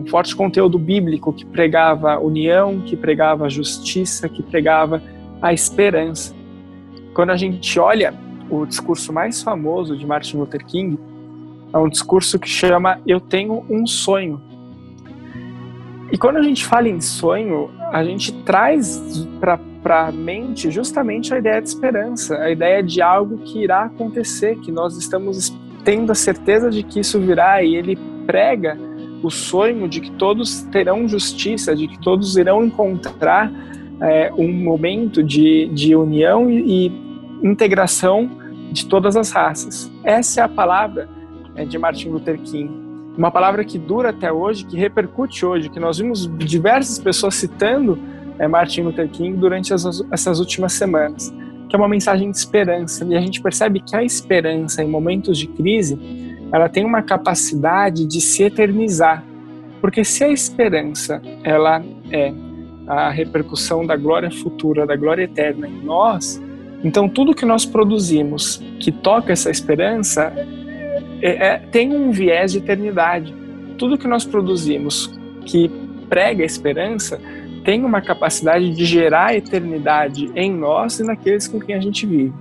um 0.00 0.06
forte 0.06 0.34
conteúdo 0.34 0.78
bíblico 0.78 1.32
que 1.32 1.44
pregava 1.44 2.18
união, 2.18 2.80
que 2.80 2.96
pregava 2.96 3.48
justiça, 3.50 4.28
que 4.28 4.42
pregava 4.42 5.02
a 5.42 5.52
esperança. 5.52 6.34
Quando 7.14 7.30
a 7.30 7.36
gente 7.36 7.78
olha 7.78 8.14
o 8.48 8.64
discurso 8.64 9.12
mais 9.12 9.42
famoso 9.42 9.96
de 9.96 10.06
Martin 10.06 10.38
Luther 10.38 10.64
King, 10.64 10.98
é 11.72 11.78
um 11.78 11.88
discurso 11.88 12.38
que 12.38 12.48
chama 12.48 13.00
Eu 13.06 13.20
Tenho 13.20 13.64
um 13.68 13.86
Sonho. 13.86 14.40
E 16.12 16.18
quando 16.18 16.38
a 16.38 16.42
gente 16.42 16.66
fala 16.66 16.88
em 16.88 17.00
sonho, 17.00 17.70
a 17.92 18.02
gente 18.02 18.32
traz 18.42 19.26
para 19.40 20.08
a 20.08 20.12
mente 20.12 20.70
justamente 20.70 21.32
a 21.32 21.38
ideia 21.38 21.62
de 21.62 21.68
esperança, 21.68 22.36
a 22.36 22.50
ideia 22.50 22.82
de 22.82 23.00
algo 23.00 23.38
que 23.38 23.62
irá 23.62 23.84
acontecer, 23.84 24.56
que 24.58 24.72
nós 24.72 24.96
estamos 24.96 25.56
tendo 25.84 26.10
a 26.10 26.14
certeza 26.14 26.68
de 26.68 26.82
que 26.82 27.00
isso 27.00 27.20
virá, 27.20 27.62
e 27.62 27.76
ele 27.76 27.96
prega 28.26 28.76
o 29.22 29.30
sonho 29.30 29.88
de 29.88 30.00
que 30.00 30.10
todos 30.12 30.62
terão 30.64 31.06
justiça, 31.06 31.76
de 31.76 31.86
que 31.86 31.98
todos 32.00 32.36
irão 32.36 32.64
encontrar 32.64 33.52
é, 34.00 34.32
um 34.36 34.50
momento 34.52 35.22
de, 35.22 35.68
de 35.68 35.94
união 35.94 36.50
e, 36.50 36.86
e, 36.86 37.10
integração 37.42 38.30
de 38.72 38.86
todas 38.86 39.16
as 39.16 39.30
raças. 39.30 39.90
Essa 40.02 40.40
é 40.40 40.44
a 40.44 40.48
palavra 40.48 41.08
é, 41.54 41.64
de 41.64 41.78
Martin 41.78 42.08
Luther 42.08 42.38
King. 42.40 42.89
Uma 43.16 43.30
palavra 43.30 43.64
que 43.64 43.78
dura 43.78 44.10
até 44.10 44.32
hoje, 44.32 44.64
que 44.64 44.76
repercute 44.76 45.44
hoje, 45.44 45.68
que 45.68 45.80
nós 45.80 45.98
vimos 45.98 46.30
diversas 46.38 46.98
pessoas 46.98 47.34
citando 47.34 47.98
é, 48.38 48.48
Martin 48.48 48.82
Luther 48.82 49.08
King 49.08 49.36
durante 49.36 49.74
as, 49.74 49.84
essas 50.10 50.38
últimas 50.38 50.72
semanas, 50.72 51.32
que 51.68 51.76
é 51.76 51.78
uma 51.78 51.88
mensagem 51.88 52.30
de 52.30 52.36
esperança. 52.36 53.04
E 53.04 53.16
a 53.16 53.20
gente 53.20 53.40
percebe 53.42 53.80
que 53.80 53.94
a 53.94 54.02
esperança 54.02 54.82
em 54.82 54.88
momentos 54.88 55.38
de 55.38 55.46
crise 55.46 55.98
ela 56.52 56.68
tem 56.68 56.84
uma 56.84 57.02
capacidade 57.02 58.06
de 58.06 58.20
se 58.20 58.42
eternizar. 58.42 59.24
Porque 59.80 60.04
se 60.04 60.24
a 60.24 60.28
esperança 60.28 61.22
ela 61.44 61.82
é 62.10 62.32
a 62.86 63.10
repercussão 63.10 63.86
da 63.86 63.96
glória 63.96 64.30
futura, 64.30 64.86
da 64.86 64.96
glória 64.96 65.24
eterna 65.24 65.68
em 65.68 65.82
nós, 65.82 66.42
então 66.82 67.08
tudo 67.08 67.34
que 67.34 67.44
nós 67.44 67.64
produzimos 67.64 68.62
que 68.80 68.90
toca 68.90 69.32
essa 69.32 69.50
esperança 69.50 70.32
é, 71.20 71.46
é, 71.46 71.58
tem 71.58 71.94
um 71.94 72.10
viés 72.10 72.52
de 72.52 72.58
eternidade. 72.58 73.34
Tudo 73.78 73.98
que 73.98 74.06
nós 74.06 74.24
produzimos 74.24 75.10
que 75.46 75.70
prega 76.08 76.42
a 76.42 76.46
esperança 76.46 77.20
tem 77.64 77.84
uma 77.84 78.00
capacidade 78.00 78.70
de 78.70 78.84
gerar 78.84 79.36
eternidade 79.36 80.30
em 80.34 80.52
nós 80.52 80.98
e 80.98 81.04
naqueles 81.04 81.46
com 81.46 81.60
quem 81.60 81.74
a 81.74 81.80
gente 81.80 82.06
vive. 82.06 82.32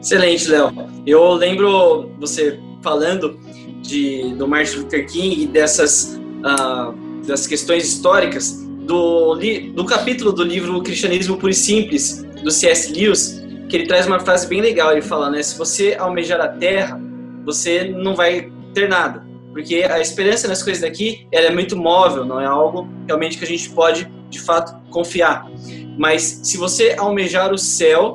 Excelente, 0.00 0.48
Léo. 0.48 0.72
Eu 1.06 1.32
lembro 1.32 2.10
você 2.18 2.60
falando 2.82 3.38
de, 3.80 4.34
do 4.34 4.46
Martin 4.46 4.78
Luther 4.78 5.06
King 5.06 5.44
e 5.44 5.46
dessas 5.46 6.20
uh, 6.40 7.04
das 7.26 7.46
questões 7.46 7.84
históricas 7.84 8.62
do, 8.84 9.38
do 9.74 9.84
capítulo 9.84 10.32
do 10.32 10.42
livro 10.42 10.82
Cristianismo 10.82 11.36
Puro 11.36 11.50
e 11.50 11.54
Simples, 11.54 12.22
do 12.42 12.50
C.S. 12.50 12.92
Lewis, 12.92 13.42
que 13.68 13.76
ele 13.76 13.86
traz 13.86 14.06
uma 14.06 14.20
frase 14.20 14.46
bem 14.46 14.60
legal. 14.60 14.92
Ele 14.92 15.02
fala, 15.02 15.30
né? 15.30 15.42
Se 15.42 15.56
você 15.56 15.96
almejar 15.98 16.40
a 16.40 16.48
terra, 16.48 17.00
você 17.44 17.84
não 17.84 18.14
vai 18.14 18.50
ter 18.72 18.88
nada. 18.88 19.24
Porque 19.52 19.84
a 19.88 20.00
esperança 20.00 20.48
nas 20.48 20.62
coisas 20.62 20.82
daqui, 20.82 21.28
ela 21.30 21.46
é 21.46 21.50
muito 21.50 21.76
móvel, 21.76 22.24
não 22.24 22.40
é 22.40 22.46
algo 22.46 22.88
realmente 23.06 23.38
que 23.38 23.44
a 23.44 23.46
gente 23.46 23.70
pode, 23.70 24.10
de 24.28 24.40
fato, 24.40 24.74
confiar. 24.90 25.48
Mas 25.96 26.40
se 26.42 26.56
você 26.56 26.96
almejar 26.98 27.52
o 27.52 27.58
céu, 27.58 28.12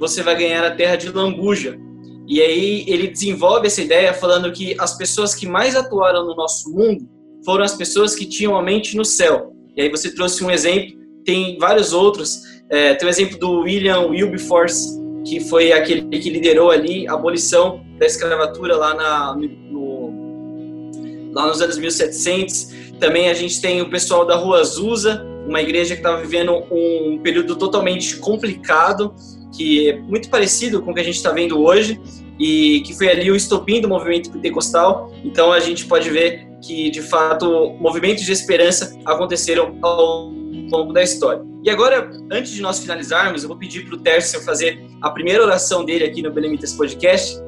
você 0.00 0.22
vai 0.22 0.34
ganhar 0.34 0.64
a 0.64 0.70
terra 0.70 0.96
de 0.96 1.08
lambuja. 1.08 1.78
E 2.26 2.40
aí 2.40 2.84
ele 2.88 3.08
desenvolve 3.08 3.66
essa 3.66 3.80
ideia 3.80 4.12
falando 4.12 4.50
que 4.52 4.74
as 4.78 4.96
pessoas 4.96 5.34
que 5.34 5.46
mais 5.46 5.76
atuaram 5.76 6.24
no 6.24 6.34
nosso 6.34 6.70
mundo 6.72 7.08
foram 7.44 7.64
as 7.64 7.74
pessoas 7.74 8.14
que 8.14 8.26
tinham 8.26 8.56
a 8.56 8.62
mente 8.62 8.96
no 8.96 9.04
céu. 9.04 9.52
E 9.76 9.82
aí 9.82 9.88
você 9.88 10.14
trouxe 10.14 10.42
um 10.44 10.50
exemplo, 10.50 10.96
tem 11.24 11.58
vários 11.58 11.92
outros. 11.92 12.42
É, 12.70 12.94
tem 12.94 13.06
o 13.06 13.10
exemplo 13.10 13.36
do 13.36 13.60
William 13.62 14.06
Wilberforce, 14.06 14.98
que 15.26 15.40
foi 15.40 15.72
aquele 15.72 16.02
que 16.18 16.30
liderou 16.30 16.70
ali 16.70 17.06
a 17.08 17.14
abolição 17.14 17.84
da 17.98 18.06
escravatura 18.06 18.76
lá, 18.76 18.94
na, 18.94 19.34
no, 19.34 21.32
lá 21.32 21.48
nos 21.48 21.60
anos 21.60 21.76
1700. 21.76 22.94
Também 22.98 23.28
a 23.28 23.34
gente 23.34 23.60
tem 23.60 23.82
o 23.82 23.90
pessoal 23.90 24.24
da 24.24 24.36
Rua 24.36 24.60
Azusa, 24.60 25.26
uma 25.46 25.60
igreja 25.60 25.94
que 25.94 26.00
estava 26.00 26.20
vivendo 26.20 26.52
um 26.70 27.18
período 27.22 27.56
totalmente 27.56 28.16
complicado 28.18 29.14
que 29.56 29.90
é 29.90 29.96
muito 30.00 30.30
parecido 30.30 30.80
com 30.82 30.92
o 30.92 30.94
que 30.94 31.00
a 31.00 31.04
gente 31.04 31.16
está 31.16 31.32
vendo 31.32 31.60
hoje 31.60 32.00
e 32.40 32.80
que 32.80 32.94
foi 32.94 33.10
ali 33.10 33.30
o 33.30 33.36
estopim 33.36 33.82
do 33.82 33.88
movimento 33.88 34.30
pentecostal. 34.30 35.12
Então 35.22 35.52
a 35.52 35.60
gente 35.60 35.84
pode 35.84 36.08
ver 36.08 36.48
que, 36.62 36.90
de 36.90 37.02
fato, 37.02 37.76
movimentos 37.78 38.24
de 38.24 38.32
esperança 38.32 38.98
aconteceram 39.04 39.76
ao 39.82 40.32
longo 40.72 40.92
da 40.92 41.02
história. 41.02 41.42
E 41.62 41.68
agora, 41.68 42.10
antes 42.32 42.52
de 42.52 42.62
nós 42.62 42.80
finalizarmos, 42.80 43.42
eu 43.42 43.48
vou 43.48 43.58
pedir 43.58 43.84
para 43.84 43.94
o 43.94 43.98
Tércio 43.98 44.40
fazer 44.40 44.82
a 45.02 45.10
primeira 45.10 45.44
oração 45.44 45.84
dele 45.84 46.04
aqui 46.04 46.22
no 46.22 46.30
Belemitas 46.32 46.72
Podcast. 46.72 47.38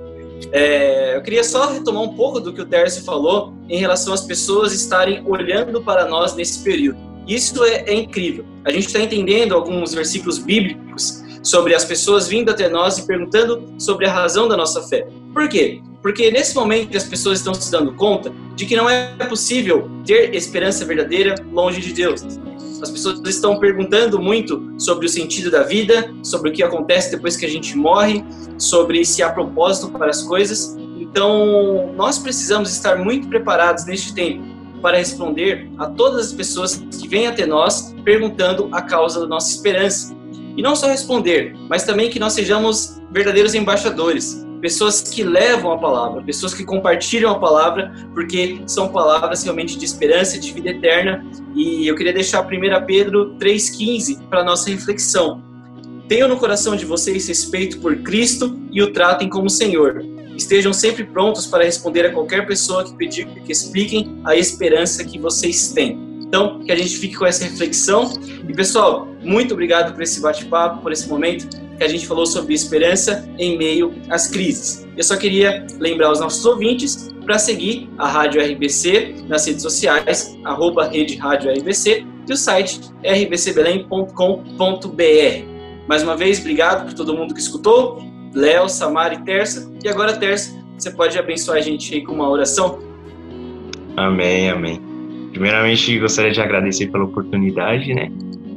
É, 0.52 1.16
eu 1.16 1.22
queria 1.22 1.42
só 1.42 1.72
retomar 1.72 2.02
um 2.02 2.14
pouco 2.14 2.38
do 2.38 2.52
que 2.52 2.60
o 2.60 2.66
Tércio 2.66 3.02
falou 3.04 3.54
em 3.70 3.78
relação 3.78 4.12
às 4.12 4.20
pessoas 4.20 4.74
estarem 4.74 5.24
olhando 5.26 5.82
para 5.82 6.06
nós 6.06 6.34
nesse 6.34 6.62
período. 6.62 6.98
Isso 7.26 7.64
é, 7.64 7.84
é 7.86 7.94
incrível. 7.94 8.44
A 8.64 8.70
gente 8.70 8.86
está 8.86 9.00
entendendo 9.00 9.54
alguns 9.54 9.94
versículos 9.94 10.38
bíblicos 10.38 11.21
sobre 11.42 11.74
as 11.74 11.84
pessoas 11.84 12.28
vindo 12.28 12.50
até 12.50 12.68
nós 12.68 12.98
e 12.98 13.06
perguntando 13.06 13.74
sobre 13.78 14.06
a 14.06 14.12
razão 14.12 14.48
da 14.48 14.56
nossa 14.56 14.82
fé. 14.82 15.06
Por 15.32 15.48
quê? 15.48 15.80
Porque 16.02 16.30
nesse 16.30 16.54
momento 16.54 16.96
as 16.96 17.04
pessoas 17.04 17.38
estão 17.38 17.54
se 17.54 17.70
dando 17.70 17.94
conta 17.94 18.32
de 18.54 18.66
que 18.66 18.76
não 18.76 18.88
é 18.88 19.14
possível 19.28 19.88
ter 20.04 20.34
esperança 20.34 20.84
verdadeira 20.84 21.34
longe 21.52 21.80
de 21.80 21.92
Deus. 21.92 22.22
As 22.82 22.90
pessoas 22.90 23.20
estão 23.28 23.60
perguntando 23.60 24.18
muito 24.18 24.74
sobre 24.76 25.06
o 25.06 25.08
sentido 25.08 25.50
da 25.50 25.62
vida, 25.62 26.12
sobre 26.24 26.50
o 26.50 26.52
que 26.52 26.64
acontece 26.64 27.12
depois 27.12 27.36
que 27.36 27.46
a 27.46 27.48
gente 27.48 27.76
morre, 27.76 28.24
sobre 28.58 29.04
se 29.04 29.22
há 29.22 29.30
propósito 29.30 29.88
para 29.92 30.10
as 30.10 30.22
coisas. 30.22 30.76
Então, 30.98 31.92
nós 31.94 32.18
precisamos 32.18 32.72
estar 32.72 32.96
muito 32.96 33.28
preparados 33.28 33.86
neste 33.86 34.12
tempo 34.12 34.42
para 34.82 34.98
responder 34.98 35.70
a 35.78 35.86
todas 35.86 36.26
as 36.26 36.32
pessoas 36.32 36.82
que 37.00 37.06
vêm 37.06 37.28
até 37.28 37.46
nós 37.46 37.94
perguntando 38.04 38.68
a 38.72 38.82
causa 38.82 39.20
da 39.20 39.26
nossa 39.28 39.52
esperança. 39.52 40.12
E 40.56 40.62
não 40.62 40.76
só 40.76 40.88
responder, 40.88 41.56
mas 41.68 41.84
também 41.84 42.10
que 42.10 42.18
nós 42.18 42.32
sejamos 42.32 43.00
verdadeiros 43.10 43.54
embaixadores, 43.54 44.46
pessoas 44.60 45.02
que 45.02 45.24
levam 45.24 45.72
a 45.72 45.78
palavra, 45.78 46.22
pessoas 46.22 46.54
que 46.54 46.64
compartilham 46.64 47.32
a 47.32 47.38
palavra, 47.38 47.92
porque 48.14 48.60
são 48.66 48.88
palavras 48.88 49.42
realmente 49.42 49.76
de 49.76 49.84
esperança, 49.84 50.38
de 50.38 50.52
vida 50.52 50.70
eterna. 50.70 51.26
E 51.54 51.86
eu 51.86 51.96
queria 51.96 52.12
deixar 52.12 52.46
1 52.46 52.86
Pedro 52.86 53.34
3,15 53.38 54.20
para 54.28 54.44
nossa 54.44 54.70
reflexão. 54.70 55.42
Tenham 56.08 56.28
no 56.28 56.36
coração 56.36 56.76
de 56.76 56.84
vocês 56.84 57.26
respeito 57.26 57.80
por 57.80 57.96
Cristo 57.98 58.58
e 58.70 58.80
o 58.82 58.92
tratem 58.92 59.28
como 59.28 59.50
Senhor. 59.50 60.04
Estejam 60.36 60.72
sempre 60.72 61.04
prontos 61.04 61.46
para 61.46 61.64
responder 61.64 62.06
a 62.06 62.12
qualquer 62.12 62.46
pessoa 62.46 62.84
que 62.84 62.94
pedir 62.94 63.26
que 63.44 63.52
expliquem 63.52 64.20
a 64.24 64.36
esperança 64.36 65.04
que 65.04 65.18
vocês 65.18 65.72
têm. 65.72 66.11
Então, 66.32 66.60
que 66.60 66.72
a 66.72 66.76
gente 66.76 66.96
fique 66.96 67.14
com 67.14 67.26
essa 67.26 67.44
reflexão. 67.44 68.10
E, 68.48 68.54
pessoal, 68.54 69.06
muito 69.22 69.52
obrigado 69.52 69.92
por 69.92 70.02
esse 70.02 70.18
bate-papo, 70.18 70.80
por 70.80 70.90
esse 70.90 71.06
momento 71.06 71.46
que 71.76 71.84
a 71.84 71.88
gente 71.88 72.06
falou 72.06 72.24
sobre 72.24 72.54
esperança 72.54 73.28
em 73.38 73.58
meio 73.58 73.92
às 74.08 74.28
crises. 74.28 74.88
Eu 74.96 75.04
só 75.04 75.14
queria 75.14 75.66
lembrar 75.78 76.06
aos 76.06 76.20
nossos 76.20 76.42
ouvintes 76.46 77.10
para 77.26 77.38
seguir 77.38 77.90
a 77.98 78.08
Rádio 78.08 78.40
RBC 78.40 79.16
nas 79.28 79.46
redes 79.46 79.60
sociais, 79.60 80.34
arroba 80.42 80.88
Rede 80.88 81.16
Rádio 81.16 81.52
RBC, 81.52 82.06
e 82.26 82.32
o 82.32 82.36
site 82.36 82.80
rbcbelém.com.br. 83.04 84.16
Mais 85.86 86.02
uma 86.02 86.16
vez, 86.16 86.40
obrigado 86.40 86.86
por 86.86 86.94
todo 86.94 87.14
mundo 87.14 87.34
que 87.34 87.40
escutou, 87.40 88.02
Léo, 88.34 88.70
Samara 88.70 89.12
e 89.12 89.18
Terça. 89.18 89.70
E 89.84 89.88
agora, 89.88 90.16
Terça, 90.16 90.58
você 90.78 90.90
pode 90.90 91.18
abençoar 91.18 91.58
a 91.58 91.60
gente 91.60 91.94
aí 91.94 92.02
com 92.02 92.14
uma 92.14 92.30
oração? 92.30 92.78
Amém, 93.98 94.48
amém. 94.48 94.91
Primeiramente, 95.32 95.98
gostaria 95.98 96.30
de 96.30 96.40
agradecer 96.40 96.88
pela 96.88 97.04
oportunidade, 97.04 97.92
né? 97.94 98.10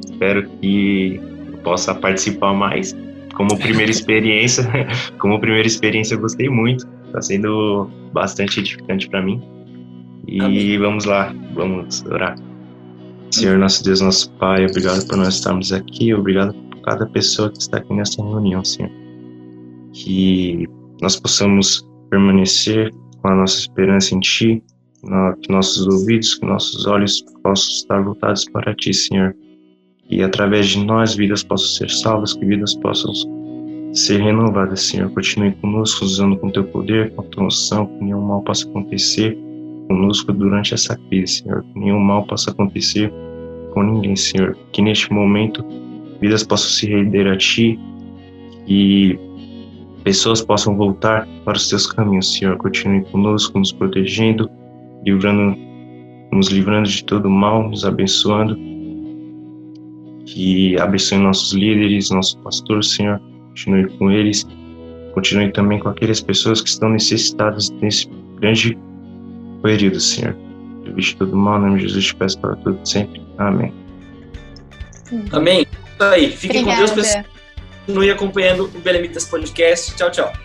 Espero 0.04 0.48
que 0.62 1.20
possa 1.64 1.96
participar 1.96 2.54
mais. 2.54 2.96
Como 3.34 3.58
primeira 3.58 3.90
experiência, 3.92 4.64
como 5.18 5.40
primeira 5.40 5.68
experiência, 5.68 6.16
eu 6.16 6.20
gostei 6.20 6.50
muito. 6.50 6.88
Está 7.08 7.22
sendo 7.22 7.90
bastante 8.14 8.60
edificante 8.60 9.10
para 9.10 9.22
mim. 9.22 9.42
E 10.28 10.42
amém. 10.42 10.80
vamos 10.80 11.06
lá, 11.06 11.34
vamos 11.54 12.04
orar. 12.06 12.36
Senhor, 13.32 13.58
nosso 13.58 13.84
Deus, 13.84 14.02
nosso 14.02 14.32
Pai, 14.34 14.66
obrigado 14.66 15.06
por 15.08 15.18
nós 15.18 15.36
estarmos 15.36 15.72
aqui, 15.72 16.14
obrigado 16.14 16.54
por 16.54 16.82
cada 16.82 17.06
pessoa 17.08 17.50
que 17.50 17.60
está 17.60 17.78
aqui 17.78 17.94
nessa 17.94 18.24
reunião, 18.24 18.64
Senhor. 18.64 18.92
Que 19.94 20.68
nós 21.02 21.20
possamos 21.20 21.86
permanecer 22.10 22.94
com 23.22 23.28
a 23.28 23.36
nossa 23.36 23.60
esperança 23.60 24.16
em 24.16 24.20
Ti, 24.20 24.64
que 25.41 25.52
nossos 25.52 25.88
ouvidos, 25.88 26.36
que 26.36 26.46
nossos 26.46 26.86
olhos 26.88 27.22
possam 27.44 27.70
estar 27.76 28.02
voltados 28.02 28.46
para 28.46 28.74
Ti, 28.76 28.94
Senhor. 28.94 29.36
E 30.10 30.22
através 30.22 30.68
de 30.68 30.84
nós 30.86 31.15
vidas 31.15 31.44
possam 31.44 31.68
ser 31.68 31.89
salvas, 31.89 32.34
que 32.34 32.46
vidas 32.46 32.76
possam 32.76 33.12
ser 33.94 34.22
renovadas, 34.22 34.82
Senhor. 34.82 35.10
Continue 35.12 35.54
conosco, 35.54 36.06
usando 36.06 36.38
com 36.38 36.50
Teu 36.50 36.63
poder, 36.65 37.12
com 37.15 37.22
a 37.22 37.26
Tua 37.26 37.46
unção, 37.46 37.88
que 37.88 38.04
nenhum 38.04 38.22
mal 38.22 38.41
possa 38.41 38.68
acontecer 38.68 39.38
conosco 39.88 40.34
durante 40.34 40.74
essa 40.74 40.96
crise, 41.10 41.41
Senhor. 41.41 41.63
Que 41.63 41.80
nenhum 41.80 42.00
mal 42.00 42.24
possa 42.26 42.52
acontecer 42.52 43.12
com 43.74 43.84
ninguém, 43.84 44.15
Senhor. 44.15 44.58
Que 44.72 44.82
neste 44.82 45.12
momento 45.12 45.65
vidas 46.20 46.44
possam 46.44 46.70
se 46.70 46.88
render 46.88 47.28
a 47.28 47.38
Ti 47.38 47.80
e 48.68 49.18
pessoas 50.04 50.41
possam 50.41 50.76
voltar 50.76 51.28
para 51.44 51.58
os 51.58 51.68
Teus 51.68 51.88
caminhos, 51.88 52.34
Senhor. 52.38 52.58
Continue 52.58 53.04
conosco, 53.06 53.58
nos 53.58 53.72
protegendo, 53.72 54.50
livrando, 55.06 55.58
nos 56.32 56.50
livrando 56.50 56.89
de 56.89 57.04
todo 57.04 57.30
mal, 57.30 57.70
nos 57.70 57.86
abençoando. 57.86 58.58
Que 60.26 60.78
abençoe 60.80 61.20
nossos 61.20 61.54
líderes, 61.54 62.10
nosso 62.10 62.38
pastor, 62.39 62.84
Senhor. 62.84 63.22
Continue 63.50 63.88
com 63.98 64.12
eles. 64.12 64.46
Continue 65.13 65.52
também 65.52 65.80
com 65.80 65.89
aquelas 65.89 66.20
pessoas 66.20 66.62
que 66.62 66.70
estão 66.70 66.89
necessitadas 66.89 67.70
nesse 67.82 68.10
grande 68.39 68.78
período, 69.62 70.00
Senhor. 70.00 70.36
Evite 70.86 71.15
todo 71.18 71.36
mal, 71.36 71.60
em 71.60 71.62
nome 71.62 71.78
de 71.78 71.88
Jesus 71.88 72.06
te 72.06 72.15
peço 72.15 72.39
para 72.39 72.56
tudo 72.58 72.80
sempre. 72.84 73.22
Amém. 73.38 73.74
Amém. 75.32 75.62
Isso 75.62 76.04
aí. 76.04 76.32
Fiquem 76.32 76.62
Obrigada. 76.62 76.88
com 76.88 76.96
Deus, 76.96 77.08
pessoal. 77.08 77.26
Continue 77.86 78.12
acompanhando 78.12 78.65
o 78.65 78.80
Belemitas 78.80 79.26
Podcast. 79.26 79.96
Tchau, 79.96 80.12
tchau. 80.12 80.45